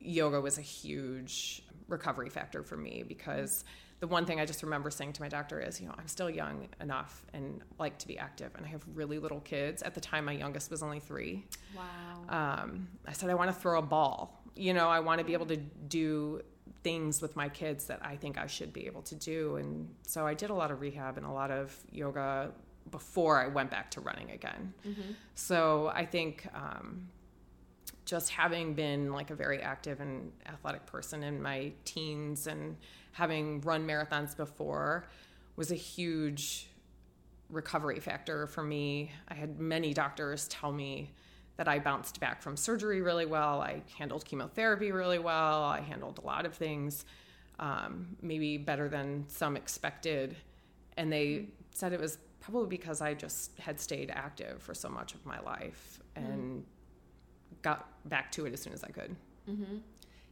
yoga 0.00 0.40
was 0.40 0.58
a 0.58 0.62
huge 0.62 1.62
recovery 1.88 2.28
factor 2.28 2.62
for 2.62 2.76
me 2.76 3.04
because 3.06 3.64
the 4.02 4.08
one 4.08 4.26
thing 4.26 4.40
I 4.40 4.44
just 4.44 4.64
remember 4.64 4.90
saying 4.90 5.12
to 5.12 5.22
my 5.22 5.28
doctor 5.28 5.60
is, 5.60 5.80
you 5.80 5.86
know, 5.86 5.94
I'm 5.96 6.08
still 6.08 6.28
young 6.28 6.66
enough 6.80 7.24
and 7.32 7.62
like 7.78 7.98
to 7.98 8.08
be 8.08 8.18
active, 8.18 8.50
and 8.56 8.66
I 8.66 8.68
have 8.70 8.82
really 8.94 9.20
little 9.20 9.38
kids. 9.38 9.80
At 9.80 9.94
the 9.94 10.00
time, 10.00 10.24
my 10.24 10.32
youngest 10.32 10.72
was 10.72 10.82
only 10.82 10.98
three. 10.98 11.46
Wow. 11.76 12.62
Um, 12.64 12.88
I 13.06 13.12
said, 13.12 13.30
I 13.30 13.34
want 13.34 13.54
to 13.54 13.56
throw 13.56 13.78
a 13.78 13.82
ball. 13.82 14.42
You 14.56 14.74
know, 14.74 14.88
I 14.88 14.98
want 14.98 15.20
to 15.20 15.24
be 15.24 15.34
able 15.34 15.46
to 15.46 15.56
do 15.56 16.42
things 16.82 17.22
with 17.22 17.36
my 17.36 17.48
kids 17.48 17.84
that 17.84 18.04
I 18.04 18.16
think 18.16 18.38
I 18.38 18.48
should 18.48 18.72
be 18.72 18.86
able 18.86 19.02
to 19.02 19.14
do. 19.14 19.54
And 19.54 19.88
so 20.02 20.26
I 20.26 20.34
did 20.34 20.50
a 20.50 20.54
lot 20.54 20.72
of 20.72 20.80
rehab 20.80 21.16
and 21.16 21.24
a 21.24 21.30
lot 21.30 21.52
of 21.52 21.72
yoga 21.92 22.50
before 22.92 23.42
I 23.42 23.48
went 23.48 23.70
back 23.70 23.90
to 23.92 24.00
running 24.00 24.30
again. 24.30 24.72
So 25.34 25.90
I 25.92 26.04
think 26.06 26.46
um, 26.54 27.08
just 28.04 28.30
having 28.30 28.74
been 28.74 29.12
like 29.12 29.30
a 29.30 29.34
very 29.34 29.60
active 29.60 30.00
and 30.00 30.30
athletic 30.46 30.86
person 30.86 31.24
in 31.24 31.42
my 31.42 31.72
teens 31.84 32.46
and 32.46 32.76
having 33.10 33.60
run 33.62 33.84
marathons 33.86 34.36
before 34.36 35.08
was 35.56 35.72
a 35.72 35.74
huge 35.74 36.68
recovery 37.50 37.98
factor 38.00 38.46
for 38.46 38.62
me. 38.62 39.10
I 39.28 39.34
had 39.34 39.58
many 39.58 39.92
doctors 39.92 40.46
tell 40.48 40.72
me 40.72 41.10
that 41.56 41.68
I 41.68 41.78
bounced 41.78 42.20
back 42.20 42.40
from 42.40 42.56
surgery 42.56 43.02
really 43.02 43.26
well. 43.26 43.60
I 43.60 43.82
handled 43.98 44.24
chemotherapy 44.24 44.90
really 44.92 45.18
well. 45.18 45.64
I 45.64 45.80
handled 45.80 46.18
a 46.18 46.26
lot 46.26 46.46
of 46.46 46.54
things, 46.54 47.04
um, 47.58 48.16
maybe 48.22 48.56
better 48.56 48.88
than 48.88 49.24
some 49.28 49.56
expected. 49.56 50.36
And 50.96 51.12
they 51.12 51.48
said 51.72 51.92
it 51.92 52.00
was 52.00 52.18
probably 52.42 52.68
because 52.68 53.00
I 53.00 53.14
just 53.14 53.56
had 53.58 53.80
stayed 53.80 54.10
active 54.10 54.60
for 54.60 54.74
so 54.74 54.88
much 54.88 55.14
of 55.14 55.24
my 55.24 55.40
life 55.40 56.00
mm-hmm. 56.16 56.30
and 56.30 56.64
got 57.62 57.88
back 58.08 58.32
to 58.32 58.46
it 58.46 58.52
as 58.52 58.60
soon 58.60 58.72
as 58.72 58.82
I 58.82 58.88
could. 58.88 59.14
Mm-hmm. 59.48 59.76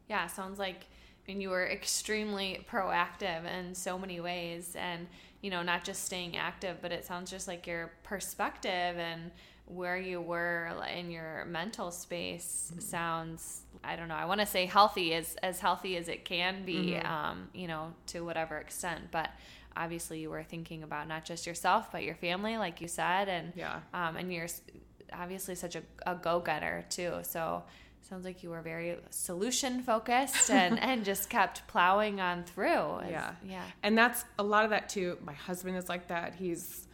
Yeah, 0.09 0.27
sounds 0.27 0.59
like 0.59 0.87
I 0.87 1.33
mean 1.33 1.41
you 1.41 1.51
were 1.51 1.67
extremely 1.67 2.67
proactive 2.71 3.47
in 3.47 3.75
so 3.75 3.99
many 3.99 4.21
ways 4.21 4.77
and 4.77 5.07
you 5.41 5.51
know, 5.51 5.63
not 5.63 5.85
just 5.85 6.05
staying 6.05 6.37
active, 6.37 6.79
but 6.83 6.93
it 6.93 7.07
sounds 7.07 7.31
just 7.31 7.49
like 7.49 7.67
your 7.67 7.93
perspective 8.03 8.69
and 8.99 9.31
where 9.65 9.97
you 9.97 10.21
were 10.21 10.69
in 10.95 11.11
your 11.11 11.47
mental 11.47 11.91
space 11.91 12.71
mm-hmm. 12.71 12.81
sounds 12.81 13.63
I 13.85 13.97
don't 13.97 14.09
know, 14.09 14.17
I 14.17 14.27
want 14.27 14.41
to 14.41 14.47
say 14.47 14.67
healthy 14.67 15.15
as 15.15 15.37
as 15.43 15.61
healthy 15.61 15.97
as 15.97 16.09
it 16.09 16.25
can 16.25 16.65
be 16.65 16.97
um, 16.97 17.49
you 17.55 17.69
know, 17.69 17.95
to 18.09 18.25
whatever 18.25 18.59
extent, 18.59 19.05
but 19.13 19.31
obviously 19.85 20.21
you 20.21 20.31
were 20.31 20.43
thinking 20.45 20.83
about 20.83 21.09
not 21.09 21.25
just 21.25 21.47
yourself 21.47 21.91
but 21.93 22.03
your 22.05 22.15
family 22.27 22.55
like 22.59 22.81
you 22.81 22.89
said 22.89 23.29
and 23.29 23.53
Yeah. 23.57 23.81
um, 23.95 24.17
and 24.17 24.33
you're 24.33 24.49
obviously 25.13 25.55
such 25.55 25.75
a, 25.77 25.83
a 26.07 26.15
go-getter 26.15 26.85
too 26.91 27.13
so 27.23 27.63
sounds 28.09 28.25
like 28.25 28.43
you 28.43 28.51
were 28.51 28.63
very 28.63 28.97
solution 29.11 29.83
focused 29.83 30.51
and 30.61 30.79
and 30.81 31.05
just 31.05 31.29
kept 31.31 31.67
plowing 31.69 32.21
on 32.21 32.45
through 32.45 32.99
It's- 33.01 33.11
Yeah. 33.11 33.33
yeah 33.45 33.65
And 33.83 33.97
that's 33.97 34.25
a 34.39 34.43
lot 34.43 34.65
of 34.65 34.71
that 34.71 34.89
too. 34.89 35.19
My 35.25 35.33
husband 35.49 35.77
is 35.77 35.89
like 35.89 36.09
that. 36.09 36.35
He's 36.35 36.87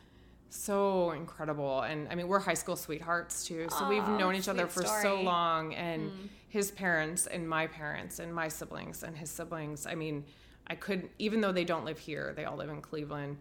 so 0.50 1.10
incredible. 1.12 1.82
And 1.82 2.08
I 2.10 2.14
mean, 2.14 2.28
we're 2.28 2.38
high 2.38 2.54
school 2.62 2.76
sweethearts 2.76 3.44
too. 3.46 3.66
So 3.76 3.88
we've 3.88 4.06
known 4.08 4.34
each 4.34 4.48
other 4.48 4.66
for 4.66 4.84
so 4.84 5.20
long. 5.20 5.74
And 5.74 6.10
his 6.48 6.70
parents 6.70 7.26
and 7.26 7.48
my 7.48 7.66
parents 7.66 8.18
and 8.18 8.34
my 8.34 8.48
siblings 8.48 9.02
and 9.02 9.16
his 9.16 9.30
siblings. 9.30 9.86
I 9.86 9.94
mean, 9.94 10.24
I 10.68 10.74
couldn't, 10.74 11.10
even 11.18 11.40
though 11.40 11.52
they 11.52 11.64
don't 11.64 11.84
live 11.84 11.98
here, 11.98 12.32
they 12.36 12.44
all 12.44 12.56
live 12.56 12.70
in 12.70 12.80
Cleveland, 12.80 13.38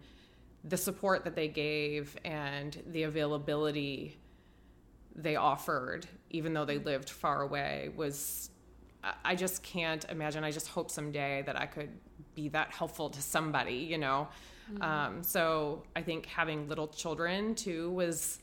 the 0.64 0.76
support 0.76 1.24
that 1.24 1.34
they 1.34 1.48
gave 1.48 2.16
and 2.24 2.80
the 2.88 3.04
availability 3.04 4.16
they 5.14 5.36
offered, 5.36 6.06
even 6.30 6.52
though 6.52 6.64
they 6.64 6.78
lived 6.78 7.08
far 7.08 7.42
away, 7.42 7.90
was 7.96 8.50
I- 9.24 9.36
just 9.36 9.62
can't 9.62 10.04
imagine. 10.08 10.44
I 10.44 10.50
just 10.50 10.68
hope 10.68 10.90
someday 10.90 11.42
that 11.46 11.58
I 11.58 11.66
could 11.66 11.90
be 12.34 12.48
that 12.50 12.70
helpful 12.70 13.08
to 13.10 13.22
somebody, 13.22 13.76
you 13.76 13.98
know. 13.98 14.28
Um, 14.80 15.22
so 15.22 15.84
I 15.94 16.02
think 16.02 16.26
having 16.26 16.68
little 16.68 16.88
children 16.88 17.54
too 17.54 17.90
was 17.92 18.40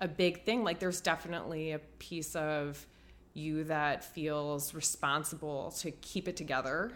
a 0.00 0.08
big 0.08 0.44
thing. 0.44 0.64
Like, 0.64 0.78
there's 0.78 1.02
definitely 1.02 1.72
a 1.72 1.78
piece 1.78 2.34
of 2.34 2.86
you 3.34 3.64
that 3.64 4.02
feels 4.02 4.72
responsible 4.72 5.70
to 5.72 5.90
keep 5.90 6.28
it 6.28 6.36
together 6.36 6.92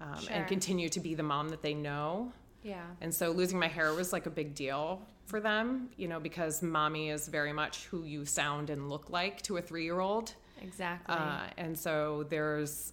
um, 0.00 0.18
Sure. 0.20 0.32
and 0.32 0.46
continue 0.46 0.88
to 0.88 1.00
be 1.00 1.14
the 1.14 1.22
mom 1.22 1.48
that 1.50 1.62
they 1.62 1.74
know. 1.74 2.32
yeah 2.62 2.84
And 3.00 3.14
so 3.14 3.30
losing 3.30 3.58
my 3.58 3.68
hair 3.68 3.92
was 3.94 4.12
like 4.12 4.26
a 4.26 4.30
big 4.30 4.54
deal 4.54 5.02
for 5.26 5.40
them, 5.40 5.88
you 5.96 6.08
know, 6.08 6.20
because 6.20 6.62
mommy 6.62 7.10
is 7.10 7.28
very 7.28 7.52
much 7.52 7.84
who 7.86 8.04
you 8.04 8.24
sound 8.26 8.70
and 8.70 8.88
look 8.90 9.10
like 9.10 9.40
to 9.42 9.56
a 9.56 9.62
three 9.62 9.84
year 9.84 10.00
old. 10.00 10.34
exactly 10.60 11.14
Uh, 11.14 11.44
and 11.56 11.78
so 11.78 12.24
there's 12.28 12.92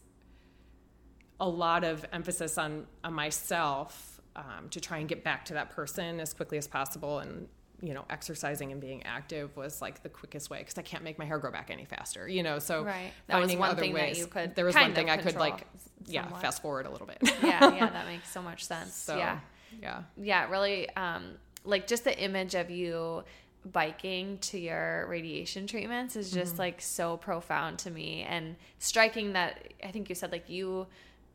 a 1.40 1.48
lot 1.48 1.84
of 1.84 2.06
emphasis 2.14 2.58
on, 2.58 2.86
on 3.04 3.14
myself 3.14 4.22
um, 4.36 4.70
to 4.70 4.80
try 4.80 4.98
and 5.00 5.10
get 5.10 5.24
back 5.24 5.44
to 5.46 5.54
that 5.56 5.72
person 5.72 6.20
as 6.20 6.34
quickly 6.34 6.58
as 6.58 6.68
possible. 6.68 7.20
And, 7.20 7.48
you 7.82 7.94
know, 7.94 8.06
exercising 8.10 8.72
and 8.72 8.80
being 8.80 9.04
active 9.04 9.56
was 9.58 9.82
like 9.82 10.04
the 10.04 10.10
quickest 10.10 10.50
way 10.50 10.60
because 10.60 10.78
I 10.78 10.82
can't 10.84 11.04
make 11.04 11.18
my 11.18 11.26
hair 11.26 11.40
grow 11.40 11.52
back 11.52 11.70
any 11.72 11.86
faster, 11.86 12.28
you 12.28 12.44
know. 12.44 12.60
So 12.60 12.84
Right. 12.84 13.12
That 13.28 13.38
was 13.38 13.44
finding 13.44 13.60
one 13.60 13.70
other 13.72 13.82
thing 13.82 13.94
that 13.94 14.02
ways. 14.02 14.20
you 14.20 14.28
could 14.28 14.56
there 14.56 14.66
was 14.66 14.76
one 14.76 14.94
thing 14.94 15.10
I 15.10 15.18
could 15.18 15.36
like, 15.36 15.66
yeah, 16.06 16.24
somewhat. 16.24 16.42
fast 16.42 16.62
forward 16.62 16.86
a 16.86 16.90
little 16.90 17.08
bit. 17.08 17.18
yeah 17.44 17.74
yeah 17.74 17.90
that 17.90 18.06
makes 18.06 18.32
so 18.32 18.42
much 18.42 18.66
sense 18.66 18.94
so, 19.08 19.18
yeah 19.18 19.40
yeah. 19.82 20.04
yeah 20.18 20.50
really 20.50 20.90
um 20.96 21.34
like 21.64 21.88
just 21.88 22.04
the 22.04 22.18
image 22.20 22.56
of 22.56 22.70
you 22.70 23.24
biking 23.72 24.38
to 24.40 24.58
your 24.58 25.06
radiation 25.08 25.68
treatments 25.68 26.16
is 26.16 26.32
just 26.32 26.58
like 26.58 26.82
so 26.82 27.18
profound 27.18 27.78
to 27.78 27.92
me 27.92 28.24
and 28.28 28.56
striking 28.80 29.34
that 29.34 29.72
i 29.84 29.92
think 29.92 30.10
you 30.10 30.16
said 30.16 30.32
like 30.32 30.50
you 30.50 30.88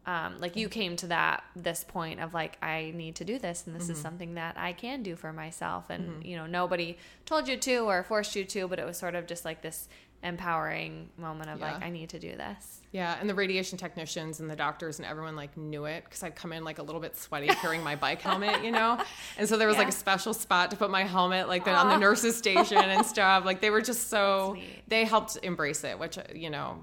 um, 0.06 0.38
like 0.38 0.56
you 0.56 0.68
came 0.68 0.96
to 0.96 1.08
that 1.08 1.42
this 1.54 1.84
point 1.84 2.20
of 2.20 2.32
like 2.32 2.56
i 2.62 2.92
need 2.94 3.16
to 3.16 3.24
do 3.24 3.38
this 3.38 3.66
and 3.66 3.74
this 3.74 3.84
is 3.84 3.90
mm-hmm. 3.90 4.02
something 4.02 4.34
that 4.34 4.56
i 4.56 4.72
can 4.72 5.02
do 5.02 5.16
for 5.16 5.32
myself. 5.32 5.90
And 5.90 6.08
mm-hmm. 6.08 6.22
you 6.22 6.36
know 6.36 6.46
nobody 6.46 6.96
told 7.24 7.48
you 7.48 7.56
to 7.56 7.78
or 7.78 8.02
forced 8.02 8.36
you 8.36 8.44
to 8.44 8.68
but 8.68 8.78
it 8.78 8.86
was 8.86 8.96
sort 8.96 9.14
of 9.14 9.26
just 9.26 9.44
like 9.44 9.62
this 9.62 9.88
empowering 10.22 11.10
moment 11.18 11.50
of 11.50 11.60
like 11.60 11.82
i 11.82 11.90
need 11.90 12.08
to 12.10 12.18
do 12.18 12.36
this. 12.36 12.80
Yeah, 12.96 13.14
and 13.20 13.28
the 13.28 13.34
radiation 13.34 13.76
technicians 13.76 14.40
and 14.40 14.48
the 14.48 14.56
doctors 14.56 14.98
and 14.98 15.06
everyone 15.06 15.36
like 15.36 15.54
knew 15.54 15.84
it 15.84 16.04
because 16.04 16.22
I'd 16.22 16.34
come 16.34 16.50
in 16.50 16.64
like 16.64 16.78
a 16.78 16.82
little 16.82 17.00
bit 17.00 17.14
sweaty 17.14 17.48
carrying 17.48 17.82
my 17.82 17.94
bike 17.94 18.22
helmet, 18.22 18.64
you 18.64 18.70
know, 18.70 18.98
and 19.38 19.46
so 19.46 19.58
there 19.58 19.68
was 19.68 19.76
like 19.76 19.88
a 19.88 19.92
special 19.92 20.32
spot 20.32 20.70
to 20.70 20.78
put 20.78 20.90
my 20.90 21.02
helmet, 21.02 21.46
like 21.46 21.66
on 21.66 21.88
the 21.88 21.98
nurses 21.98 22.36
station 22.36 22.78
and 22.78 23.04
stuff. 23.04 23.44
Like 23.44 23.60
they 23.60 23.68
were 23.68 23.82
just 23.82 24.08
so 24.08 24.54
Sweet. 24.54 24.84
they 24.88 25.04
helped 25.04 25.36
embrace 25.42 25.84
it, 25.84 25.98
which 25.98 26.16
uh, 26.16 26.22
you 26.34 26.48
know 26.48 26.82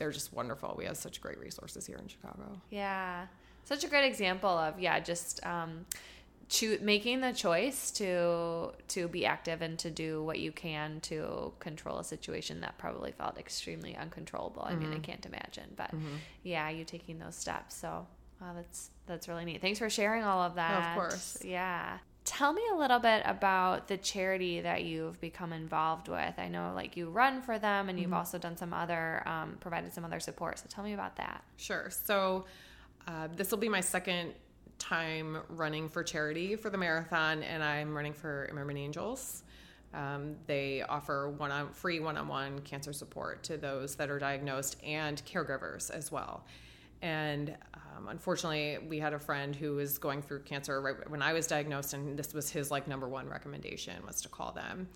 they're 0.00 0.10
just 0.10 0.32
wonderful. 0.32 0.74
We 0.76 0.86
have 0.86 0.96
such 0.96 1.20
great 1.20 1.38
resources 1.38 1.86
here 1.86 1.98
in 1.98 2.08
Chicago. 2.08 2.60
Yeah, 2.70 3.26
such 3.64 3.84
a 3.84 3.88
great 3.88 4.04
example 4.06 4.50
of 4.50 4.80
yeah, 4.80 4.98
just 4.98 5.44
um, 5.46 5.86
choo- 6.48 6.78
making 6.82 7.20
the 7.20 7.32
choice 7.32 7.92
to 7.92 8.72
to 8.88 9.06
be 9.06 9.24
active 9.24 9.62
and 9.62 9.78
to 9.78 9.90
do 9.90 10.24
what 10.24 10.40
you 10.40 10.50
can 10.50 10.98
to 11.02 11.52
control 11.60 11.98
a 11.98 12.04
situation 12.04 12.60
that 12.62 12.76
probably 12.78 13.12
felt 13.12 13.38
extremely 13.38 13.94
uncontrollable. 13.96 14.62
I 14.64 14.74
mean, 14.74 14.92
I 14.92 14.98
can't 14.98 15.24
imagine, 15.24 15.70
but 15.76 15.92
yeah, 16.42 16.68
you 16.70 16.84
taking 16.84 17.18
those 17.20 17.36
steps. 17.36 17.76
So 17.76 18.06
wow, 18.40 18.52
that's 18.56 18.90
that's 19.06 19.28
really 19.28 19.44
neat. 19.44 19.60
Thanks 19.60 19.78
for 19.78 19.88
sharing 19.90 20.24
all 20.24 20.40
of 20.42 20.56
that. 20.56 20.96
Of 20.96 21.02
course. 21.02 21.38
Yeah. 21.44 21.98
Tell 22.30 22.52
me 22.52 22.62
a 22.72 22.76
little 22.76 23.00
bit 23.00 23.22
about 23.26 23.88
the 23.88 23.96
charity 23.96 24.60
that 24.60 24.84
you've 24.84 25.20
become 25.20 25.52
involved 25.52 26.06
with. 26.06 26.38
I 26.38 26.46
know, 26.46 26.70
like, 26.76 26.96
you 26.96 27.10
run 27.10 27.42
for 27.42 27.58
them, 27.58 27.88
and 27.88 27.98
you've 27.98 28.12
also 28.12 28.38
done 28.38 28.56
some 28.56 28.72
other, 28.72 29.26
um, 29.26 29.56
provided 29.58 29.92
some 29.92 30.04
other 30.04 30.20
support. 30.20 30.60
So 30.60 30.66
tell 30.68 30.84
me 30.84 30.92
about 30.92 31.16
that. 31.16 31.42
Sure. 31.56 31.90
So 31.90 32.44
uh, 33.08 33.26
this 33.34 33.50
will 33.50 33.58
be 33.58 33.68
my 33.68 33.80
second 33.80 34.34
time 34.78 35.38
running 35.48 35.88
for 35.88 36.04
charity 36.04 36.54
for 36.54 36.70
the 36.70 36.78
marathon, 36.78 37.42
and 37.42 37.64
I'm 37.64 37.96
running 37.96 38.12
for 38.12 38.48
Imerman 38.54 38.78
Angels. 38.78 39.42
Um, 39.92 40.36
they 40.46 40.82
offer 40.82 41.30
one 41.30 41.50
on 41.50 41.72
free 41.72 41.98
one-on-one 41.98 42.60
cancer 42.60 42.92
support 42.92 43.42
to 43.42 43.56
those 43.56 43.96
that 43.96 44.08
are 44.08 44.20
diagnosed 44.20 44.76
and 44.84 45.20
caregivers 45.26 45.90
as 45.90 46.12
well. 46.12 46.44
And 47.02 47.56
um, 47.74 48.08
unfortunately, 48.08 48.78
we 48.88 48.98
had 48.98 49.12
a 49.12 49.18
friend 49.18 49.56
who 49.56 49.76
was 49.76 49.98
going 49.98 50.22
through 50.22 50.42
cancer 50.42 50.80
right 50.80 51.10
when 51.10 51.22
I 51.22 51.32
was 51.32 51.46
diagnosed, 51.46 51.94
and 51.94 52.18
this 52.18 52.34
was 52.34 52.50
his 52.50 52.70
like 52.70 52.86
number 52.86 53.08
one 53.08 53.28
recommendation 53.28 53.94
was 54.06 54.20
to 54.22 54.28
call 54.28 54.52
them. 54.52 54.88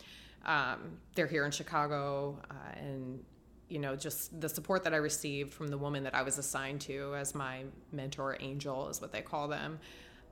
Um, 0.45 0.99
they're 1.15 1.27
here 1.27 1.45
in 1.47 1.51
Chicago, 1.51 2.39
uh, 2.51 2.79
and 2.79 3.25
you 3.69 3.79
know, 3.79 3.97
just 3.97 4.39
the 4.41 4.49
support 4.49 4.85
that 4.85 4.93
I 4.93 4.99
received 4.99 5.53
from 5.53 5.69
the 5.69 5.79
woman 5.79 6.05
that 6.05 6.15
I 6.15 6.23
was 6.23 6.37
assigned 6.37 6.83
to 6.83 7.15
as 7.17 7.35
my 7.35 7.65
mentor 7.93 8.37
angel 8.39 8.89
is 8.89 9.01
what 9.01 9.11
they 9.11 9.23
call 9.23 9.49
them. 9.49 9.79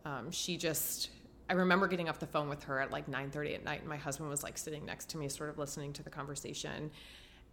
Um, 0.05 0.31
she 0.31 0.59
just, 0.59 1.11
I 1.49 1.55
remember 1.55 1.87
getting 1.87 2.09
off 2.11 2.19
the 2.19 2.27
phone 2.27 2.49
with 2.49 2.63
her 2.65 2.79
at 2.81 2.91
like 2.91 3.11
9:30 3.11 3.55
at 3.55 3.65
night, 3.65 3.81
and 3.81 3.89
my 3.89 3.97
husband 3.97 4.29
was 4.29 4.43
like 4.43 4.59
sitting 4.59 4.85
next 4.85 5.09
to 5.11 5.19
me, 5.19 5.29
sort 5.29 5.49
of 5.49 5.59
listening 5.59 5.93
to 5.95 6.03
the 6.03 6.11
conversation. 6.11 6.91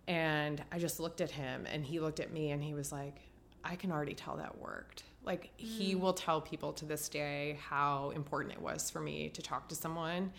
And 0.08 0.63
I 0.71 0.79
just 0.79 0.99
looked 0.99 1.21
at 1.21 1.32
him, 1.32 1.65
and 1.71 1.86
he 1.86 1.99
looked 1.99 2.19
at 2.19 2.34
me, 2.34 2.51
and 2.51 2.62
he 2.62 2.73
was 2.73 2.91
like, 2.91 3.21
I 3.63 3.75
can 3.75 3.91
already 3.91 4.13
tell 4.13 4.37
that 4.37 4.57
worked. 4.57 5.03
Like 5.23 5.51
mm. 5.57 5.65
he 5.65 5.95
will 5.95 6.13
tell 6.13 6.41
people 6.41 6.73
to 6.73 6.85
this 6.85 7.09
day 7.09 7.57
how 7.61 8.11
important 8.15 8.53
it 8.53 8.61
was 8.61 8.89
for 8.89 8.99
me 8.99 9.29
to 9.29 9.41
talk 9.41 9.67
to 9.69 9.75
someone, 9.75 10.31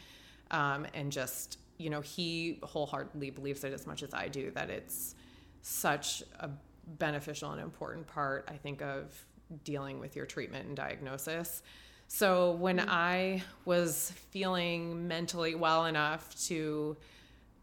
um, 0.50 0.86
and 0.94 1.12
just 1.12 1.58
you 1.78 1.90
know 1.90 2.00
he 2.00 2.58
wholeheartedly 2.62 3.30
believes 3.30 3.64
it 3.64 3.72
as 3.72 3.86
much 3.86 4.02
as 4.02 4.12
I 4.12 4.28
do 4.28 4.50
that 4.52 4.70
it's 4.70 5.14
such 5.62 6.22
a 6.38 6.50
beneficial 6.98 7.52
and 7.52 7.60
important 7.60 8.06
part. 8.06 8.48
I 8.48 8.56
think 8.56 8.82
of 8.82 9.24
dealing 9.64 10.00
with 10.00 10.16
your 10.16 10.26
treatment 10.26 10.66
and 10.66 10.76
diagnosis. 10.76 11.62
So 12.08 12.52
when 12.52 12.78
mm. 12.78 12.86
I 12.88 13.42
was 13.64 14.12
feeling 14.30 15.06
mentally 15.06 15.54
well 15.54 15.86
enough 15.86 16.34
to 16.46 16.96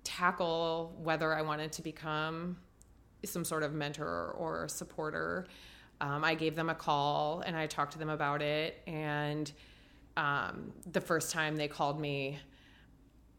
tackle 0.04 0.96
whether 1.04 1.34
I 1.34 1.42
wanted 1.42 1.74
to 1.74 1.82
become 1.82 2.58
some 3.28 3.46
sort 3.46 3.64
of 3.64 3.74
mentor 3.74 4.32
or 4.38 4.68
supporter. 4.68 5.48
Um, 6.00 6.24
I 6.24 6.36
gave 6.36 6.56
them 6.56 6.70
a 6.70 6.76
call 6.76 7.42
and 7.42 7.56
I 7.56 7.68
talked 7.68 7.94
to 7.94 8.00
them 8.00 8.10
about 8.10 8.42
it. 8.42 8.82
And 8.88 9.52
um, 10.16 10.72
the 10.92 11.02
first 11.02 11.32
time 11.32 11.56
they 11.56 11.68
called 11.68 12.00
me, 12.00 12.40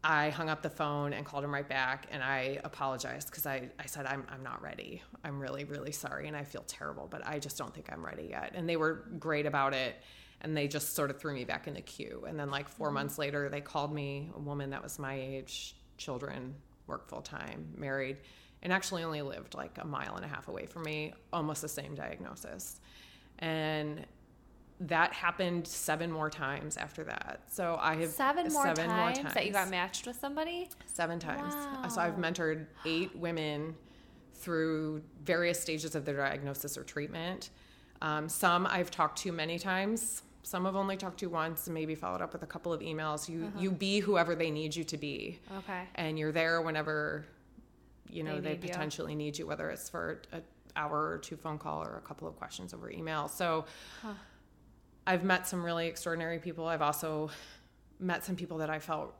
I 0.03 0.29
hung 0.29 0.49
up 0.49 0.61
the 0.61 0.69
phone 0.69 1.11
and 1.11 1.25
called 1.25 1.43
them 1.43 1.53
right 1.53 1.67
back 1.67 2.07
and 2.09 2.23
I 2.23 2.59
apologized 2.63 3.29
because 3.29 3.45
I, 3.45 3.69
I 3.77 3.85
said, 3.85 4.05
I'm, 4.05 4.25
I'm 4.29 4.43
not 4.43 4.61
ready. 4.61 5.01
I'm 5.25 5.39
really, 5.39 5.65
really 5.65 5.91
sorry. 5.91 6.27
And 6.27 6.37
I 6.37 6.43
feel 6.43 6.63
terrible, 6.67 7.07
but 7.09 7.25
I 7.27 7.39
just 7.39 7.57
don't 7.57 7.73
think 7.73 7.91
I'm 7.91 8.05
ready 8.05 8.27
yet. 8.29 8.53
And 8.55 8.67
they 8.67 8.77
were 8.77 9.05
great 9.19 9.45
about 9.45 9.73
it. 9.73 9.95
And 10.41 10.55
they 10.55 10.69
just 10.69 10.95
sort 10.95 11.09
of 11.09 11.19
threw 11.19 11.33
me 11.33 11.43
back 11.43 11.67
in 11.67 11.73
the 11.73 11.81
queue. 11.81 12.23
And 12.25 12.39
then, 12.39 12.49
like, 12.49 12.69
4 12.69 12.87
mm-hmm. 12.87 12.93
months 12.93 13.17
later, 13.17 13.49
they 13.49 13.59
called 13.59 13.93
me, 13.93 14.31
a 14.33 14.39
woman 14.39 14.69
that 14.69 14.81
was 14.81 14.97
my 14.97 15.13
age, 15.13 15.75
children, 15.97 16.55
work 16.87 17.09
full 17.09 17.21
time, 17.21 17.67
married 17.75 18.15
and 18.61 18.73
actually 18.73 19.03
only 19.03 19.21
lived 19.21 19.55
like 19.55 19.77
a 19.79 19.85
mile 19.85 20.15
and 20.15 20.25
a 20.25 20.27
half 20.27 20.47
away 20.47 20.65
from 20.65 20.83
me, 20.83 21.13
almost 21.31 21.61
the 21.61 21.69
same 21.69 21.95
diagnosis. 21.95 22.79
And 23.39 24.05
that 24.81 25.13
happened 25.13 25.67
seven 25.67 26.11
more 26.11 26.29
times 26.29 26.77
after 26.77 27.03
that. 27.03 27.41
So 27.47 27.77
I 27.81 27.95
have 27.95 28.09
seven 28.09 28.51
more, 28.51 28.63
seven 28.63 28.87
times, 28.87 29.17
more 29.17 29.23
times 29.23 29.33
that 29.33 29.45
you 29.45 29.51
got 29.51 29.69
matched 29.69 30.07
with 30.07 30.17
somebody. 30.17 30.69
Seven 30.85 31.19
times. 31.19 31.53
Wow. 31.53 31.87
So 31.89 32.01
I've 32.01 32.15
mentored 32.15 32.65
eight 32.85 33.15
women 33.15 33.75
through 34.35 35.03
various 35.25 35.59
stages 35.59 35.95
of 35.95 36.05
their 36.05 36.17
diagnosis 36.17 36.77
or 36.77 36.83
treatment. 36.83 37.49
Um, 38.01 38.29
some 38.29 38.65
I've 38.65 38.89
talked 38.89 39.19
to 39.19 39.31
many 39.33 39.59
times. 39.59 40.21
Some 40.43 40.65
I've 40.65 40.77
only 40.77 40.95
talked 40.95 41.19
to 41.19 41.27
once, 41.27 41.67
and 41.67 41.73
maybe 41.73 41.93
followed 41.93 42.21
up 42.21 42.31
with 42.31 42.43
a 42.43 42.47
couple 42.47 42.71
of 42.71 42.79
emails. 42.79 43.27
You 43.27 43.45
uh-huh. 43.45 43.61
you 43.61 43.71
be 43.71 43.99
whoever 43.99 44.35
they 44.35 44.49
need 44.49 44.75
you 44.75 44.85
to 44.85 44.97
be. 44.97 45.39
Okay. 45.57 45.83
And 45.95 46.17
you're 46.17 46.31
there 46.31 46.61
whenever 46.61 47.25
you 48.09 48.23
know 48.23 48.39
they, 48.39 48.55
they 48.55 48.67
potentially 48.67 49.13
you. 49.13 49.17
need 49.17 49.37
you 49.37 49.47
whether 49.47 49.69
it's 49.69 49.89
for 49.89 50.21
an 50.31 50.41
hour 50.75 51.11
or 51.11 51.17
two 51.17 51.35
phone 51.35 51.57
call 51.57 51.83
or 51.83 51.97
a 51.97 52.07
couple 52.07 52.27
of 52.27 52.35
questions 52.35 52.73
over 52.73 52.89
email 52.89 53.27
so 53.27 53.65
huh. 54.01 54.13
i've 55.07 55.23
met 55.23 55.47
some 55.47 55.63
really 55.63 55.87
extraordinary 55.87 56.39
people 56.39 56.67
i've 56.67 56.81
also 56.81 57.29
met 57.99 58.23
some 58.23 58.35
people 58.35 58.57
that 58.57 58.69
i 58.69 58.79
felt 58.79 59.15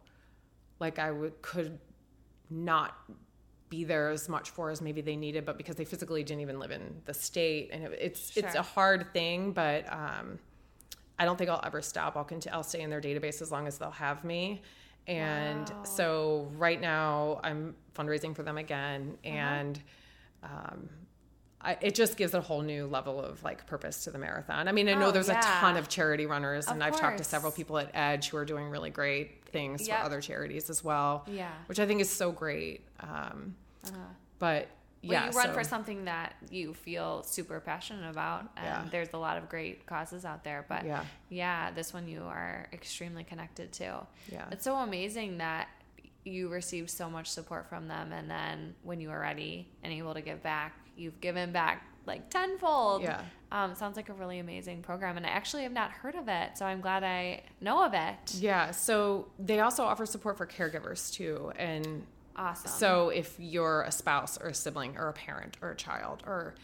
like 0.79 0.99
i 0.99 1.11
would 1.11 1.41
could 1.41 1.79
not 2.49 2.95
be 3.69 3.83
there 3.83 4.09
as 4.09 4.27
much 4.27 4.49
for 4.49 4.71
as 4.71 4.81
maybe 4.81 5.01
they 5.01 5.15
needed 5.15 5.45
but 5.45 5.57
because 5.57 5.75
they 5.75 5.85
physically 5.85 6.23
didn't 6.23 6.41
even 6.41 6.57
live 6.57 6.71
in 6.71 7.01
the 7.05 7.13
state 7.13 7.69
and 7.71 7.83
it, 7.83 7.97
it's 8.01 8.31
sure. 8.31 8.43
it's 8.43 8.55
a 8.55 8.61
hard 8.61 9.13
thing 9.13 9.51
but 9.51 9.91
um, 9.93 10.39
I 11.19 11.25
don't 11.25 11.37
think 11.37 11.49
I'll 11.49 11.61
ever 11.63 11.81
stop. 11.81 12.15
I'll 12.15 12.23
continue, 12.23 12.55
I'll 12.55 12.63
stay 12.63 12.81
in 12.81 12.89
their 12.89 13.01
database 13.01 13.41
as 13.41 13.51
long 13.51 13.67
as 13.67 13.77
they'll 13.77 13.91
have 13.91 14.23
me. 14.23 14.61
And 15.09 15.67
wow. 15.69 15.83
so 15.83 16.51
right 16.55 16.79
now 16.79 17.39
I'm 17.43 17.75
fundraising 17.97 18.35
for 18.35 18.43
them 18.43 18.57
again. 18.57 19.17
Uh-huh. 19.25 19.35
And 19.35 19.81
um, 20.43 20.89
I, 21.61 21.77
it 21.81 21.95
just 21.95 22.15
gives 22.15 22.33
a 22.33 22.41
whole 22.41 22.61
new 22.61 22.85
level 22.85 23.19
of 23.19 23.43
like 23.43 23.65
purpose 23.65 24.03
to 24.05 24.11
the 24.11 24.19
marathon. 24.19 24.67
I 24.67 24.71
mean, 24.71 24.87
I 24.87 24.93
know 24.93 25.07
oh, 25.07 25.11
there's 25.11 25.27
yeah. 25.27 25.39
a 25.39 25.59
ton 25.59 25.75
of 25.77 25.89
charity 25.89 26.25
runners, 26.25 26.67
of 26.67 26.73
and 26.73 26.83
I've 26.83 26.97
talked 26.97 27.17
to 27.17 27.23
several 27.23 27.51
people 27.51 27.77
at 27.79 27.89
Edge 27.93 28.29
who 28.29 28.37
are 28.37 28.45
doing 28.45 28.69
really 28.69 28.91
great 28.91 29.43
things 29.45 29.87
yep. 29.87 29.99
for 29.99 30.05
other 30.05 30.21
charities 30.21 30.69
as 30.69 30.83
well. 30.83 31.25
Yeah, 31.27 31.49
which 31.65 31.79
I 31.79 31.85
think 31.85 31.99
is 31.99 32.09
so 32.09 32.31
great. 32.31 32.85
Um, 33.01 33.55
uh-huh. 33.85 33.97
But 34.37 34.69
well, 35.03 35.13
yeah, 35.13 35.31
you 35.31 35.37
run 35.37 35.47
so, 35.47 35.53
for 35.53 35.63
something 35.63 36.05
that 36.05 36.33
you 36.49 36.73
feel 36.73 37.23
super 37.23 37.59
passionate 37.61 38.09
about, 38.09 38.41
and 38.57 38.65
yeah. 38.65 38.85
there's 38.91 39.13
a 39.13 39.17
lot 39.17 39.37
of 39.37 39.47
great 39.47 39.85
causes 39.85 40.25
out 40.25 40.43
there. 40.43 40.65
But 40.67 40.85
yeah. 40.85 41.05
yeah, 41.29 41.71
this 41.71 41.93
one 41.93 42.07
you 42.07 42.23
are 42.23 42.67
extremely 42.73 43.23
connected 43.23 43.71
to. 43.73 44.05
Yeah, 44.29 44.45
it's 44.51 44.65
so 44.65 44.75
amazing 44.75 45.37
that 45.37 45.69
you 46.25 46.49
received 46.49 46.89
so 46.89 47.09
much 47.09 47.27
support 47.27 47.69
from 47.69 47.87
them, 47.87 48.11
and 48.11 48.29
then 48.29 48.75
when 48.83 48.99
you 48.99 49.09
were 49.09 49.19
ready 49.19 49.69
and 49.83 49.93
able 49.93 50.13
to 50.13 50.21
give 50.21 50.43
back, 50.43 50.75
you've 50.97 51.21
given 51.21 51.53
back 51.53 51.85
like 52.05 52.29
tenfold. 52.29 53.01
Yeah, 53.01 53.21
um, 53.53 53.75
sounds 53.75 53.95
like 53.95 54.09
a 54.09 54.13
really 54.13 54.39
amazing 54.39 54.81
program, 54.81 55.15
and 55.15 55.25
I 55.25 55.29
actually 55.29 55.63
have 55.63 55.71
not 55.71 55.91
heard 55.91 56.15
of 56.15 56.27
it, 56.27 56.57
so 56.57 56.65
I'm 56.65 56.81
glad 56.81 57.05
I 57.05 57.43
know 57.61 57.85
of 57.85 57.93
it. 57.93 58.35
Yeah, 58.35 58.71
so 58.71 59.29
they 59.39 59.61
also 59.61 59.83
offer 59.83 60.05
support 60.05 60.37
for 60.37 60.45
caregivers 60.45 61.09
too, 61.13 61.53
and 61.55 62.05
Awesome. 62.39 62.71
So 62.71 63.09
if 63.09 63.35
you're 63.37 63.81
a 63.81 63.91
spouse 63.91 64.37
or 64.37 64.47
a 64.47 64.53
sibling 64.53 64.97
or 64.97 65.09
a 65.09 65.13
parent 65.13 65.57
or 65.61 65.71
a 65.71 65.75
child 65.75 66.23
or 66.25 66.55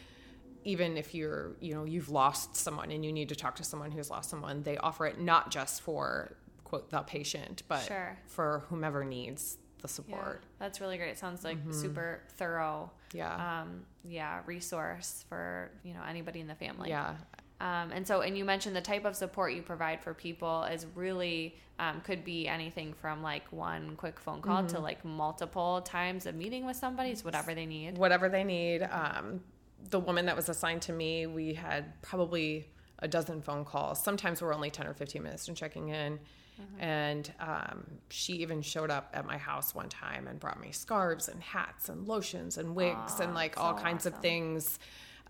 even 0.63 0.97
if 0.97 1.13
you're, 1.13 1.51
you 1.59 1.73
know, 1.75 1.83
you've 1.83 2.09
lost 2.09 2.55
someone 2.55 2.91
and 2.91 3.03
you 3.05 3.11
need 3.11 3.29
to 3.29 3.35
talk 3.35 3.57
to 3.57 3.63
someone 3.63 3.91
who's 3.91 4.09
lost 4.09 4.29
someone, 4.29 4.63
they 4.63 4.77
offer 4.77 5.05
it 5.05 5.19
not 5.19 5.51
just 5.51 5.81
for 5.81 6.35
quote 6.63 6.89
the 6.89 7.01
patient, 7.01 7.63
but 7.67 7.81
sure. 7.81 8.17
for 8.25 8.63
whomever 8.69 9.03
needs 9.03 9.57
the 9.81 9.87
support. 9.87 10.41
Yeah, 10.41 10.47
that's 10.59 10.79
really 10.79 10.97
great. 10.97 11.09
It 11.09 11.19
sounds 11.19 11.43
like 11.43 11.57
mm-hmm. 11.57 11.73
super 11.73 12.21
thorough. 12.37 12.89
Yeah. 13.13 13.61
Um, 13.61 13.85
yeah, 14.03 14.41
resource 14.45 15.25
for, 15.29 15.71
you 15.83 15.93
know, 15.93 16.01
anybody 16.07 16.39
in 16.39 16.47
the 16.47 16.55
family. 16.55 16.89
Yeah. 16.89 17.15
Um, 17.61 17.91
and 17.91 18.05
so, 18.05 18.21
and 18.21 18.37
you 18.37 18.43
mentioned 18.43 18.75
the 18.75 18.81
type 18.81 19.05
of 19.05 19.15
support 19.15 19.53
you 19.53 19.61
provide 19.61 20.01
for 20.01 20.13
people 20.13 20.63
is 20.63 20.85
really 20.93 21.55
um, 21.79 22.01
could 22.01 22.23
be 22.23 22.47
anything 22.47 22.93
from 22.93 23.21
like 23.21 23.49
one 23.51 23.95
quick 23.95 24.19
phone 24.19 24.41
call 24.41 24.59
mm-hmm. 24.59 24.75
to 24.75 24.79
like 24.79 25.03
multiple 25.03 25.81
times 25.81 26.25
of 26.25 26.35
meeting 26.35 26.65
with 26.65 26.75
somebody. 26.75 27.11
It's 27.11 27.23
whatever 27.23 27.53
they 27.53 27.65
need. 27.65 27.97
Whatever 27.97 28.29
they 28.29 28.43
need. 28.43 28.83
Um, 28.83 29.41
the 29.89 29.99
woman 29.99 30.25
that 30.25 30.35
was 30.35 30.49
assigned 30.49 30.81
to 30.83 30.93
me, 30.93 31.27
we 31.27 31.53
had 31.53 32.01
probably 32.01 32.67
a 32.99 33.07
dozen 33.07 33.41
phone 33.41 33.65
calls. 33.65 34.03
Sometimes 34.03 34.41
we're 34.41 34.53
only 34.53 34.69
10 34.69 34.87
or 34.87 34.93
15 34.93 35.21
minutes 35.21 35.47
in 35.47 35.55
checking 35.55 35.89
in. 35.89 36.19
Mm-hmm. 36.59 36.81
And 36.81 37.33
um, 37.39 37.85
she 38.09 38.33
even 38.33 38.61
showed 38.61 38.89
up 38.89 39.09
at 39.13 39.25
my 39.25 39.37
house 39.37 39.75
one 39.75 39.89
time 39.89 40.27
and 40.27 40.39
brought 40.39 40.59
me 40.61 40.71
scarves 40.71 41.27
and 41.27 41.41
hats 41.43 41.89
and 41.89 42.07
lotions 42.07 42.57
and 42.57 42.75
wigs 42.75 43.15
oh, 43.19 43.23
and 43.23 43.33
like 43.33 43.59
all 43.59 43.73
kinds 43.73 44.05
awesome. 44.05 44.13
of 44.13 44.21
things. 44.21 44.79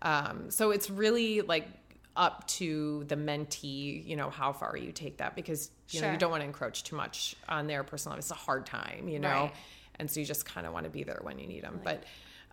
Um, 0.02 0.50
so 0.50 0.70
it's 0.70 0.88
really 0.88 1.40
like 1.40 1.66
up 2.16 2.46
to 2.48 3.04
the 3.08 3.16
mentee, 3.16 4.04
you 4.06 4.16
know, 4.16 4.30
how 4.30 4.52
far 4.52 4.76
you 4.76 4.90
take 4.90 5.18
that 5.18 5.36
because 5.36 5.70
you 5.90 6.00
sure. 6.00 6.08
know 6.08 6.12
you 6.12 6.18
don't 6.18 6.30
want 6.30 6.40
to 6.40 6.46
encroach 6.46 6.82
too 6.82 6.96
much 6.96 7.36
on 7.48 7.66
their 7.66 7.84
personal 7.84 8.14
life. 8.14 8.20
It's 8.20 8.30
a 8.30 8.34
hard 8.34 8.66
time, 8.66 9.08
you 9.08 9.18
know, 9.18 9.28
right. 9.28 9.54
and 9.96 10.10
so 10.10 10.20
you 10.20 10.26
just 10.26 10.44
kind 10.44 10.66
of 10.66 10.72
want 10.72 10.84
to 10.84 10.90
be 10.90 11.04
there 11.04 11.20
when 11.22 11.38
you 11.38 11.46
need 11.46 11.62
them. 11.62 11.80
Right. 11.84 12.00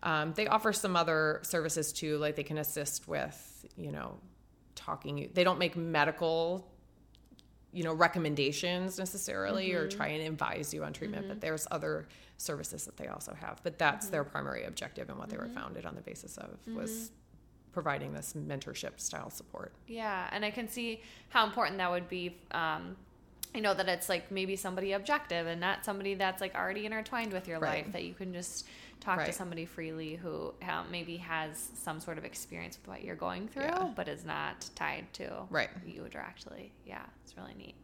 But 0.02 0.08
um, 0.08 0.34
they 0.34 0.48
offer 0.48 0.74
some 0.74 0.96
other 0.96 1.40
services 1.44 1.94
too, 1.94 2.18
like 2.18 2.36
they 2.36 2.44
can 2.44 2.58
assist 2.58 3.08
with, 3.08 3.66
you 3.78 3.92
know, 3.92 4.18
talking. 4.76 5.18
You 5.18 5.30
They 5.34 5.46
don't 5.46 5.60
make 5.60 5.78
medical, 5.78 6.68
you 7.72 7.84
know, 7.84 7.94
recommendations 7.94 9.00
necessarily 9.00 9.70
mm-hmm. 9.70 9.86
or 9.86 9.88
try 9.88 10.08
and 10.08 10.28
advise 10.28 10.74
you 10.74 10.84
on 10.84 10.92
treatment, 10.92 11.24
mm-hmm. 11.24 11.34
but 11.34 11.42
there's 11.42 11.68
other 11.72 12.08
services 12.38 12.84
that 12.86 12.98
they 12.98 13.08
also 13.08 13.34
have. 13.34 13.62
But 13.64 13.80
that's 13.80 14.08
mm-hmm. 14.08 14.12
their 14.12 14.24
primary 14.26 14.66
objective 14.66 15.10
and 15.10 15.18
what 15.18 15.30
they 15.30 15.38
were 15.38 15.46
mm-hmm. 15.46 15.54
founded 15.54 15.86
on 15.86 15.96
the 15.96 16.02
basis 16.02 16.38
of 16.38 16.58
was 16.68 16.92
mm-hmm 16.92 17.14
providing 17.74 18.14
this 18.14 18.34
mentorship 18.34 19.00
style 19.00 19.30
support. 19.30 19.74
Yeah, 19.88 20.30
and 20.32 20.46
I 20.46 20.52
can 20.52 20.68
see 20.68 21.02
how 21.30 21.46
important 21.46 21.78
that 21.80 21.92
would 21.92 22.08
be. 22.08 22.38
Um, 22.52 22.96
you 23.54 23.62
know 23.62 23.74
that 23.76 23.88
it's 23.88 24.10
like 24.10 24.32
maybe 24.32 24.56
somebody 24.56 24.94
objective 24.94 25.46
and 25.46 25.62
not 25.62 25.86
somebody 25.86 26.16
that's 26.16 26.42
like 26.42 26.56
already 26.56 26.88
intertwined 26.88 27.32
with 27.32 27.48
your 27.48 27.60
right. 27.60 27.84
life 27.84 27.94
that 27.94 28.04
you 28.04 28.16
can 28.16 28.34
just 28.34 28.66
talk 29.00 29.18
right. 29.18 29.28
to 29.28 29.34
somebody 29.34 29.66
freely 29.66 30.16
who 30.16 30.54
um, 30.68 30.88
maybe 30.90 31.18
has 31.18 31.70
some 31.76 32.00
sort 32.00 32.18
of 32.18 32.26
experience 32.26 32.80
with 32.82 32.88
what 32.88 33.04
you're 33.04 33.16
going 33.16 33.48
through 33.48 33.64
yeah. 33.64 33.92
but 33.96 34.08
is 34.08 34.26
not 34.26 34.68
tied 34.74 35.06
to 35.14 35.30
right. 35.52 35.70
you 35.86 36.04
directly 36.10 36.72
yeah 36.86 37.04
it's 37.24 37.38
really 37.38 37.54
neat 37.56 37.76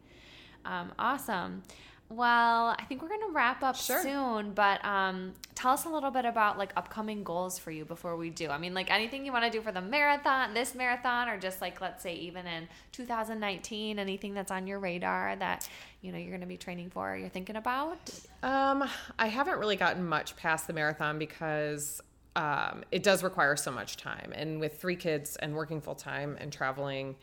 um, 0.64 0.90
awesome 0.98 1.62
well, 2.10 2.74
I 2.76 2.84
think 2.88 3.02
we're 3.02 3.08
going 3.08 3.20
to 3.20 3.32
wrap 3.32 3.62
up 3.62 3.76
sure. 3.76 4.02
soon, 4.02 4.50
but 4.50 4.84
um, 4.84 5.32
tell 5.54 5.70
us 5.70 5.84
a 5.84 5.88
little 5.88 6.10
bit 6.10 6.24
about 6.24 6.58
like 6.58 6.72
upcoming 6.76 7.22
goals 7.22 7.56
for 7.56 7.70
you 7.70 7.84
before 7.84 8.16
we 8.16 8.30
do. 8.30 8.48
I 8.48 8.58
mean, 8.58 8.74
like 8.74 8.90
anything 8.90 9.24
you 9.24 9.32
want 9.32 9.44
to 9.44 9.50
do 9.50 9.62
for 9.62 9.70
the 9.70 9.80
marathon, 9.80 10.52
this 10.52 10.74
marathon, 10.74 11.28
or 11.28 11.38
just 11.38 11.60
like 11.60 11.80
let's 11.80 12.02
say 12.02 12.16
even 12.16 12.48
in 12.48 12.66
2019, 12.90 14.00
anything 14.00 14.34
that's 14.34 14.50
on 14.50 14.66
your 14.66 14.80
radar 14.80 15.36
that 15.36 15.68
you 16.02 16.10
know 16.10 16.18
you're 16.18 16.30
going 16.30 16.40
to 16.40 16.48
be 16.48 16.56
training 16.56 16.90
for, 16.90 17.16
you're 17.16 17.28
thinking 17.28 17.54
about? 17.54 18.10
Um, 18.42 18.88
I 19.16 19.28
haven't 19.28 19.60
really 19.60 19.76
gotten 19.76 20.04
much 20.04 20.34
past 20.34 20.66
the 20.66 20.72
marathon 20.72 21.16
because 21.16 22.00
um, 22.34 22.82
it 22.90 23.04
does 23.04 23.22
require 23.22 23.54
so 23.54 23.70
much 23.70 23.96
time, 23.96 24.32
and 24.34 24.58
with 24.58 24.80
three 24.80 24.96
kids 24.96 25.36
and 25.36 25.54
working 25.54 25.80
full 25.80 25.94
time 25.94 26.36
and 26.40 26.52
traveling, 26.52 27.14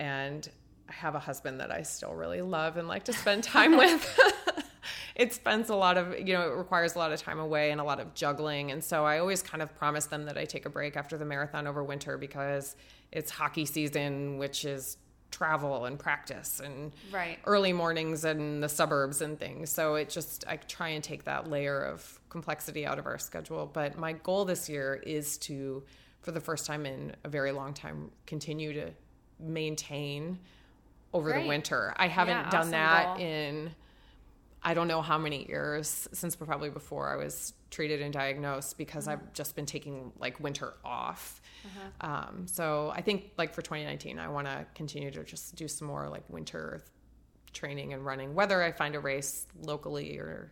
and 0.00 0.48
I 0.88 0.92
have 0.92 1.14
a 1.14 1.18
husband 1.18 1.60
that 1.60 1.70
I 1.70 1.82
still 1.82 2.14
really 2.14 2.42
love 2.42 2.76
and 2.76 2.88
like 2.88 3.04
to 3.04 3.12
spend 3.12 3.44
time 3.44 3.76
with. 3.76 4.18
it 5.16 5.32
spends 5.32 5.70
a 5.70 5.74
lot 5.74 5.96
of 5.96 6.18
you 6.18 6.34
know 6.34 6.42
it 6.42 6.54
requires 6.54 6.94
a 6.94 6.98
lot 6.98 7.10
of 7.10 7.20
time 7.20 7.40
away 7.40 7.70
and 7.70 7.80
a 7.80 7.84
lot 7.84 7.98
of 7.98 8.14
juggling 8.14 8.70
and 8.70 8.84
so 8.84 9.04
i 9.04 9.18
always 9.18 9.42
kind 9.42 9.62
of 9.62 9.74
promise 9.74 10.06
them 10.06 10.24
that 10.24 10.38
i 10.38 10.44
take 10.44 10.66
a 10.66 10.70
break 10.70 10.96
after 10.96 11.18
the 11.18 11.24
marathon 11.24 11.66
over 11.66 11.82
winter 11.82 12.16
because 12.16 12.76
it's 13.12 13.30
hockey 13.30 13.64
season 13.64 14.38
which 14.38 14.64
is 14.64 14.98
travel 15.32 15.86
and 15.86 15.98
practice 15.98 16.60
and 16.60 16.94
right. 17.12 17.38
early 17.46 17.72
mornings 17.72 18.24
in 18.24 18.60
the 18.60 18.68
suburbs 18.68 19.20
and 19.20 19.38
things 19.40 19.70
so 19.70 19.96
it 19.96 20.08
just 20.08 20.44
i 20.46 20.56
try 20.56 20.88
and 20.88 21.02
take 21.02 21.24
that 21.24 21.50
layer 21.50 21.82
of 21.82 22.20
complexity 22.28 22.86
out 22.86 22.98
of 22.98 23.06
our 23.06 23.18
schedule 23.18 23.68
but 23.72 23.98
my 23.98 24.12
goal 24.12 24.44
this 24.44 24.68
year 24.68 25.02
is 25.04 25.36
to 25.36 25.82
for 26.22 26.30
the 26.30 26.40
first 26.40 26.64
time 26.66 26.86
in 26.86 27.14
a 27.24 27.28
very 27.28 27.52
long 27.52 27.74
time 27.74 28.10
continue 28.26 28.72
to 28.72 28.90
maintain 29.40 30.38
over 31.12 31.30
Great. 31.30 31.42
the 31.42 31.48
winter. 31.48 31.94
I 31.96 32.08
haven't 32.08 32.36
yeah, 32.36 32.50
done 32.50 32.60
awesome 32.60 32.70
that 32.72 33.04
goal. 33.16 33.26
in 33.26 33.74
I 34.62 34.74
don't 34.74 34.88
know 34.88 35.00
how 35.00 35.16
many 35.16 35.46
years 35.46 36.08
since 36.12 36.34
probably 36.34 36.70
before 36.70 37.08
I 37.08 37.14
was 37.14 37.52
treated 37.70 38.02
and 38.02 38.12
diagnosed 38.12 38.76
because 38.76 39.04
mm-hmm. 39.04 39.22
I've 39.22 39.32
just 39.32 39.54
been 39.54 39.64
taking 39.64 40.12
like 40.18 40.40
winter 40.40 40.74
off. 40.84 41.40
Uh-huh. 41.64 42.12
Um, 42.12 42.46
so 42.48 42.92
I 42.92 43.00
think 43.00 43.30
like 43.38 43.54
for 43.54 43.62
2019, 43.62 44.18
I 44.18 44.28
want 44.28 44.48
to 44.48 44.66
continue 44.74 45.12
to 45.12 45.22
just 45.22 45.54
do 45.54 45.68
some 45.68 45.86
more 45.86 46.08
like 46.08 46.24
winter 46.28 46.82
training 47.52 47.92
and 47.92 48.04
running, 48.04 48.34
whether 48.34 48.60
I 48.60 48.72
find 48.72 48.96
a 48.96 49.00
race 49.00 49.46
locally 49.62 50.18
or 50.18 50.50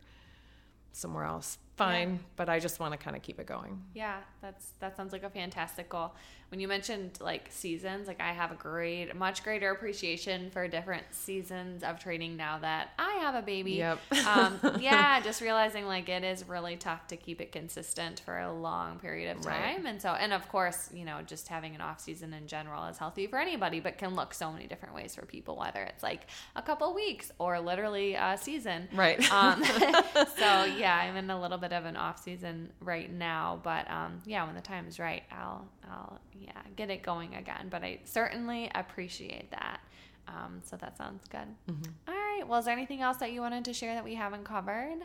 somewhere 0.92 1.24
else 1.24 1.58
fine 1.76 2.10
yeah. 2.10 2.16
but 2.36 2.48
i 2.48 2.58
just 2.58 2.78
want 2.78 2.92
to 2.92 2.98
kind 2.98 3.16
of 3.16 3.22
keep 3.22 3.40
it 3.40 3.46
going. 3.46 3.82
Yeah 3.94 4.18
that's 4.40 4.72
that 4.80 4.96
sounds 4.96 5.12
like 5.12 5.24
a 5.24 5.30
fantastic 5.30 5.88
goal. 5.88 6.14
When 6.50 6.60
you 6.60 6.68
mentioned 6.68 7.18
like 7.20 7.48
seasons 7.50 8.06
like 8.06 8.20
i 8.20 8.32
have 8.32 8.52
a 8.52 8.54
great 8.54 9.14
much 9.16 9.42
greater 9.42 9.72
appreciation 9.72 10.50
for 10.50 10.68
different 10.68 11.02
seasons 11.10 11.82
of 11.82 11.98
training 11.98 12.36
now 12.36 12.58
that 12.58 12.90
i 12.98 13.14
have 13.22 13.34
a 13.34 13.42
baby. 13.42 13.72
Yep. 13.72 13.98
Um, 14.26 14.60
yeah 14.80 15.20
just 15.20 15.40
realizing 15.40 15.86
like 15.86 16.08
it 16.08 16.22
is 16.22 16.48
really 16.48 16.76
tough 16.76 17.08
to 17.08 17.16
keep 17.16 17.40
it 17.40 17.50
consistent 17.50 18.20
for 18.20 18.38
a 18.38 18.52
long 18.52 18.98
period 19.00 19.36
of 19.36 19.42
time. 19.42 19.84
Right. 19.84 19.84
and 19.84 20.00
so 20.00 20.10
and 20.10 20.32
of 20.32 20.48
course 20.48 20.90
you 20.92 21.04
know 21.04 21.20
just 21.26 21.48
having 21.48 21.74
an 21.74 21.80
off 21.80 22.00
season 22.00 22.32
in 22.32 22.46
general 22.46 22.84
is 22.86 22.98
healthy 22.98 23.26
for 23.26 23.38
anybody 23.38 23.80
but 23.80 23.98
can 23.98 24.14
look 24.14 24.32
so 24.32 24.52
many 24.52 24.66
different 24.66 24.94
ways 24.94 25.14
for 25.14 25.26
people 25.26 25.56
whether 25.56 25.82
it's 25.82 26.02
like 26.02 26.28
a 26.54 26.62
couple 26.62 26.94
weeks 26.94 27.32
or 27.38 27.58
literally 27.58 28.14
a 28.14 28.38
season. 28.40 28.88
Right. 28.94 29.18
Um, 29.32 29.64
so 30.36 30.64
yeah 30.64 30.96
i'm 30.96 31.16
in 31.16 31.30
a 31.30 31.40
little 31.40 31.58
bit 31.58 31.63
of 31.72 31.84
an 31.84 31.96
off 31.96 32.22
season 32.22 32.70
right 32.80 33.10
now, 33.12 33.60
but 33.62 33.90
um, 33.90 34.20
yeah, 34.26 34.44
when 34.44 34.54
the 34.54 34.60
time 34.60 34.86
is 34.86 34.98
right, 34.98 35.22
I'll 35.32 35.66
I'll 35.90 36.20
yeah 36.32 36.52
get 36.76 36.90
it 36.90 37.02
going 37.02 37.34
again. 37.34 37.68
But 37.70 37.82
I 37.82 38.00
certainly 38.04 38.70
appreciate 38.74 39.50
that. 39.50 39.80
Um, 40.28 40.60
so 40.64 40.76
that 40.76 40.96
sounds 40.96 41.24
good. 41.28 41.46
Mm-hmm. 41.68 41.90
All 42.08 42.14
right. 42.14 42.42
Well, 42.46 42.58
is 42.58 42.64
there 42.64 42.74
anything 42.74 43.02
else 43.02 43.18
that 43.18 43.32
you 43.32 43.40
wanted 43.40 43.64
to 43.66 43.72
share 43.72 43.94
that 43.94 44.04
we 44.04 44.14
haven't 44.14 44.44
covered? 44.44 44.98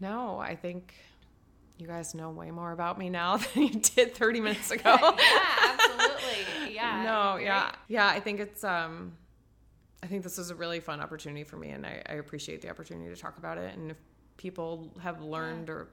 No, 0.00 0.38
I 0.38 0.54
think 0.56 0.94
you 1.78 1.86
guys 1.86 2.14
know 2.14 2.30
way 2.30 2.50
more 2.50 2.72
about 2.72 2.98
me 2.98 3.10
now 3.10 3.36
than 3.54 3.62
you 3.64 3.70
did 3.80 4.14
30 4.14 4.40
minutes 4.40 4.70
ago. 4.72 4.96
yeah, 5.00 5.48
absolutely. 5.62 6.74
Yeah. 6.74 7.02
no, 7.04 7.36
yeah. 7.36 7.72
Yeah, 7.88 8.06
I 8.06 8.20
think 8.20 8.40
it's 8.40 8.62
um 8.64 9.12
I 10.02 10.06
think 10.06 10.22
this 10.24 10.38
was 10.38 10.50
a 10.50 10.54
really 10.54 10.80
fun 10.80 11.00
opportunity 11.00 11.44
for 11.44 11.56
me 11.56 11.70
and 11.70 11.86
I, 11.86 12.02
I 12.08 12.14
appreciate 12.14 12.60
the 12.62 12.70
opportunity 12.70 13.12
to 13.14 13.20
talk 13.20 13.38
about 13.38 13.58
it. 13.58 13.76
And 13.76 13.90
if 13.92 13.96
people 14.36 14.92
have 15.00 15.20
learned 15.20 15.68
yeah. 15.68 15.74
or 15.74 15.88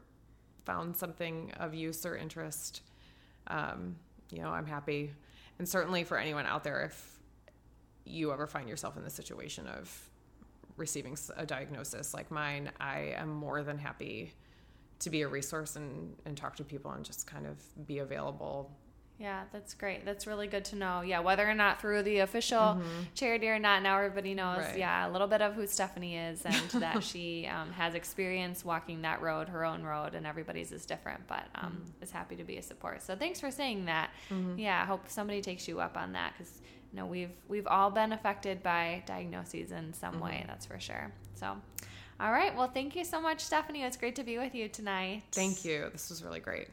found 0.66 0.96
something 0.96 1.52
of 1.58 1.74
use 1.74 2.06
or 2.06 2.16
interest, 2.16 2.82
um, 3.48 3.96
you 4.32 4.42
know, 4.42 4.50
I'm 4.50 4.66
happy. 4.66 5.12
And 5.58 5.68
certainly 5.68 6.04
for 6.04 6.18
anyone 6.18 6.46
out 6.46 6.64
there, 6.64 6.82
if 6.84 7.20
you 8.06 8.32
ever 8.32 8.48
find 8.48 8.68
yourself 8.68 8.98
in 8.98 9.04
the 9.04 9.10
situation 9.10 9.68
of 9.68 10.10
receiving 10.78 11.18
a 11.36 11.46
diagnosis 11.46 12.14
like 12.14 12.32
mine, 12.32 12.72
I 12.80 13.14
am 13.18 13.30
more 13.30 13.64
than 13.64 13.78
happy 13.78 14.34
to 15.00 15.10
be 15.10 15.22
a 15.22 15.28
resource 15.28 15.76
and, 15.76 16.16
and 16.26 16.36
talk 16.36 16.56
to 16.58 16.64
people 16.64 16.92
and 16.92 17.06
just 17.06 17.28
kind 17.28 17.46
of 17.46 17.58
be 17.88 18.00
available 18.00 18.72
yeah, 19.20 19.44
that's 19.52 19.74
great. 19.74 20.06
That's 20.06 20.26
really 20.26 20.48
good 20.48 20.64
to 20.66 20.78
know. 20.78 21.02
Yeah, 21.02 21.20
whether 21.20 21.48
or 21.48 21.54
not 21.54 21.82
through 21.82 22.04
the 22.04 22.20
official 22.20 22.60
mm-hmm. 22.60 23.04
charity 23.14 23.50
or 23.50 23.60
not, 23.60 23.84
now 23.84 23.98
everybody 23.98 24.34
knows. 24.34 24.60
Right. 24.60 24.78
Yeah, 24.78 25.10
a 25.10 25.12
little 25.12 25.28
bit 25.28 25.42
of 25.42 25.56
who 25.56 25.64
Stephany 25.64 26.32
is 26.32 26.46
and 26.46 26.70
that 26.82 27.04
she 27.04 27.46
um, 27.46 27.70
has 27.74 27.96
experience 27.96 28.64
walking 28.64 29.02
that 29.02 29.22
road, 29.22 29.50
her 29.50 29.66
own 29.66 29.84
road, 29.84 30.16
and 30.16 30.26
everybody's 30.26 30.72
is 30.72 30.86
different, 30.86 31.28
but 31.28 31.44
um, 31.56 31.72
mm-hmm. 31.72 32.04
is 32.04 32.12
happy 32.12 32.38
to 32.38 32.46
be 32.46 32.58
a 32.58 32.62
support. 32.62 33.04
So 33.04 33.14
thanks 33.14 33.42
for 33.42 33.52
saying 33.52 33.86
that. 33.86 34.12
Mm-hmm. 34.30 34.58
Yeah, 34.58 34.82
I 34.82 34.86
hope 34.86 35.10
somebody 35.10 35.42
takes 35.42 35.68
you 35.68 35.82
up 35.82 35.98
on 35.98 36.14
that 36.14 36.34
because 36.38 36.62
you 36.90 36.98
know 36.98 37.06
we've 37.06 37.36
we've 37.50 37.68
all 37.68 37.92
been 37.92 38.14
affected 38.14 38.64
by 38.64 39.04
diagnoses 39.06 39.74
in 39.74 39.94
some 39.94 40.22
way. 40.22 40.38
Mm-hmm. 40.40 40.48
That's 40.48 40.66
for 40.66 40.80
sure. 40.80 41.12
So. 41.36 41.58
All 42.22 42.34
right. 42.34 42.54
Well, 42.54 42.68
thank 42.68 42.98
you 42.98 43.06
so 43.06 43.22
much, 43.22 43.50
Stephany. 43.50 43.86
It's 43.86 43.96
great 43.96 44.18
to 44.18 44.24
be 44.24 44.38
with 44.38 44.54
you 44.54 44.68
tonight. 44.68 45.24
Thank 45.32 45.64
you. 45.64 45.88
This 45.94 46.10
was 46.10 46.22
really 46.22 46.42
great. 46.42 46.68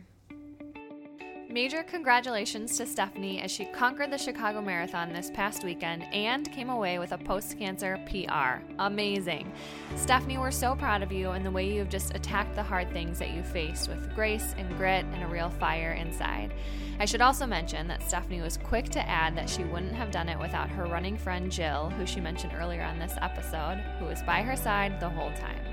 Major 1.57 1.83
congratulations 1.83 2.77
to 2.77 2.83
Stephany 2.85 3.43
as 3.43 3.51
she 3.51 3.65
conquered 3.65 4.11
the 4.11 4.19
Chicago 4.19 4.61
Marathon 4.61 5.11
this 5.11 5.31
past 5.31 5.65
weekend 5.65 6.05
and 6.13 6.53
came 6.53 6.69
away 6.69 6.99
with 6.99 7.13
a 7.13 7.17
post 7.17 7.59
cancer 7.59 7.99
PR. 8.11 8.63
Amazing. 8.79 9.51
Stephany, 9.95 10.39
we're 10.39 10.51
so 10.51 10.75
proud 10.75 11.03
of 11.03 11.11
you 11.11 11.31
and 11.31 11.47
the 11.47 11.51
way 11.51 11.73
you've 11.73 11.89
just 11.89 12.15
attacked 12.15 12.55
the 12.57 12.63
hard 12.63 12.93
things 12.93 13.19
that 13.19 13.31
you 13.31 13.43
faced 13.43 13.89
with 13.89 14.15
grace 14.15 14.55
and 14.59 14.77
grit 14.77 15.07
and 15.15 15.23
a 15.23 15.29
real 15.29 15.49
fire 15.49 15.93
inside. 15.93 16.53
I 17.01 17.07
should 17.07 17.23
also 17.23 17.47
mention 17.47 17.89
that 17.89 18.03
Stephany 18.03 18.43
was 18.43 18.59
quick 18.59 18.91
to 18.91 19.09
add 19.09 19.35
that 19.39 19.49
she 19.49 19.65
wouldn't 19.65 19.95
have 19.95 20.11
done 20.11 20.29
it 20.29 20.39
without 20.39 20.69
her 20.69 20.85
running 20.85 21.17
friend 21.17 21.51
Jill, 21.51 21.89
who 21.89 22.05
she 22.05 22.21
mentioned 22.21 22.53
earlier 22.55 22.83
on 22.83 22.99
this 22.99 23.15
episode, 23.23 23.83
who 23.99 24.05
was 24.05 24.23
by 24.25 24.43
her 24.43 24.57
side 24.57 25.01
the 25.01 25.09
whole 25.09 25.33
time. 25.33 25.65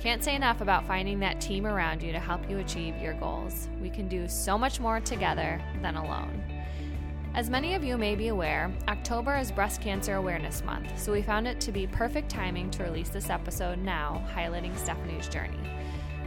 Can't 0.00 0.24
say 0.24 0.34
enough 0.34 0.62
about 0.62 0.86
finding 0.86 1.20
that 1.20 1.42
team 1.42 1.66
around 1.66 2.02
you 2.02 2.10
to 2.10 2.18
help 2.18 2.48
you 2.48 2.56
achieve 2.56 2.96
your 3.02 3.12
goals. 3.12 3.68
We 3.82 3.90
can 3.90 4.08
do 4.08 4.26
so 4.28 4.56
much 4.56 4.80
more 4.80 4.98
together 4.98 5.62
than 5.82 5.96
alone. 5.96 6.42
As 7.34 7.50
many 7.50 7.74
of 7.74 7.84
you 7.84 7.98
may 7.98 8.14
be 8.14 8.28
aware, 8.28 8.72
October 8.88 9.36
is 9.36 9.52
Breast 9.52 9.82
Cancer 9.82 10.14
Awareness 10.14 10.64
Month, 10.64 10.98
so 10.98 11.12
we 11.12 11.20
found 11.20 11.46
it 11.46 11.60
to 11.60 11.70
be 11.70 11.86
perfect 11.86 12.30
timing 12.30 12.70
to 12.70 12.82
release 12.82 13.10
this 13.10 13.28
episode 13.28 13.78
now, 13.78 14.26
highlighting 14.34 14.74
Stephany's 14.78 15.28
journey. 15.28 15.60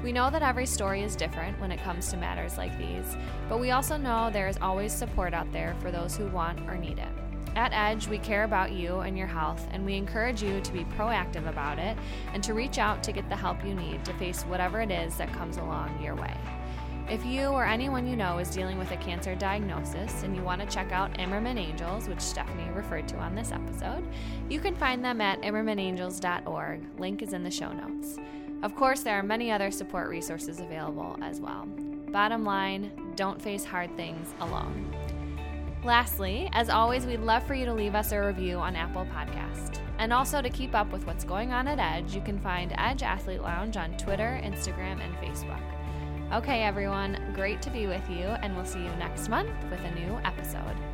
We 0.04 0.12
know 0.12 0.30
that 0.30 0.44
every 0.44 0.68
story 0.68 1.02
is 1.02 1.16
different 1.16 1.60
when 1.60 1.72
it 1.72 1.82
comes 1.82 2.10
to 2.10 2.18
matters 2.18 2.60
like 2.60 2.78
these, 2.78 3.18
but 3.50 3.60
we 3.60 3.72
also 3.72 3.98
know 3.98 4.30
there 4.30 4.48
is 4.48 4.60
always 4.62 4.94
support 4.94 5.34
out 5.34 5.52
there 5.52 5.76
for 5.82 5.90
those 5.90 6.16
who 6.16 6.28
want 6.28 6.60
or 6.70 6.78
need 6.78 7.00
it. 7.00 7.23
At 7.56 7.72
Edge, 7.72 8.08
we 8.08 8.18
care 8.18 8.46
about 8.46 8.72
you 8.72 9.00
and 9.02 9.16
your 9.16 9.28
health, 9.28 9.68
and 9.72 9.86
we 9.86 9.96
encourage 9.96 10.42
you 10.42 10.60
to 10.62 10.72
be 10.72 10.86
proactive 10.86 11.48
about 11.48 11.78
it 11.78 11.96
and 12.34 12.44
to 12.44 12.56
reach 12.56 12.80
out 12.80 13.04
to 13.04 13.12
get 13.12 13.30
the 13.30 13.36
help 13.36 13.64
you 13.64 13.76
need 13.76 14.04
to 14.06 14.14
face 14.16 14.42
whatever 14.44 14.82
it 14.82 14.90
is 14.90 15.16
that 15.18 15.32
comes 15.34 15.58
along 15.58 16.02
your 16.02 16.16
way. 16.16 16.36
If 17.10 17.26
you 17.26 17.48
or 17.48 17.66
anyone 17.66 18.08
you 18.08 18.16
know 18.16 18.40
is 18.40 18.50
dealing 18.50 18.80
with 18.80 18.90
a 18.92 18.98
cancer 18.98 19.36
diagnosis 19.36 20.24
and 20.24 20.36
you 20.36 20.42
want 20.42 20.62
to 20.62 20.68
check 20.68 20.92
out 20.92 21.14
Imerman 21.16 21.60
Angels, 21.60 22.08
which 22.08 22.20
Stephany 22.20 22.74
referred 22.74 23.08
to 23.10 23.18
on 23.18 23.36
this 23.36 23.52
episode, 23.52 24.08
you 24.50 24.60
can 24.60 24.76
find 24.76 25.04
them 25.04 25.22
at 25.22 25.42
imermanangels.org. 25.42 27.00
Link 27.00 27.22
is 27.22 27.34
in 27.34 27.44
the 27.44 27.52
show 27.52 27.72
notes. 27.72 28.18
Of 28.64 28.76
course, 28.76 29.02
there 29.02 29.20
are 29.20 29.24
many 29.24 29.52
other 29.52 29.70
support 29.70 30.10
resources 30.10 30.62
available 30.62 31.18
as 31.22 31.42
well. 31.42 31.68
Bottom 32.08 32.46
line, 32.46 32.92
don't 33.16 33.42
face 33.42 33.66
hard 33.66 33.96
things 33.98 34.34
alone. 34.40 34.90
Lastly, 35.84 36.50
as 36.54 36.70
always, 36.70 37.06
we'd 37.06 37.20
love 37.20 37.46
for 37.46 37.56
you 37.56 37.66
to 37.66 37.74
leave 37.74 37.94
us 37.94 38.14
a 38.14 38.26
review 38.26 38.58
on 38.58 38.76
Apple 38.76 39.06
Podcast. 39.06 39.80
And 40.00 40.14
also 40.14 40.42
to 40.42 40.50
keep 40.50 40.74
up 40.74 40.92
with 40.94 41.06
what's 41.06 41.26
going 41.26 41.52
on 41.52 41.68
at 41.68 41.78
Edge, 41.78 42.16
you 42.16 42.22
can 42.22 42.40
find 42.40 42.74
Edge 42.78 43.04
Athlete 43.04 43.42
Lounge 43.42 43.76
on 43.76 43.98
Twitter, 43.98 44.40
Instagram, 44.44 45.02
and 45.02 45.14
Facebook. 45.18 45.62
Okay, 46.34 46.64
everyone, 46.64 47.20
great 47.34 47.62
to 47.62 47.70
be 47.70 47.86
with 47.86 48.10
you, 48.10 48.26
and 48.26 48.56
we'll 48.56 48.66
see 48.66 48.80
you 48.80 48.90
next 48.96 49.28
month 49.28 49.52
with 49.70 49.82
a 49.82 49.92
new 49.96 50.20
episode. 50.24 50.93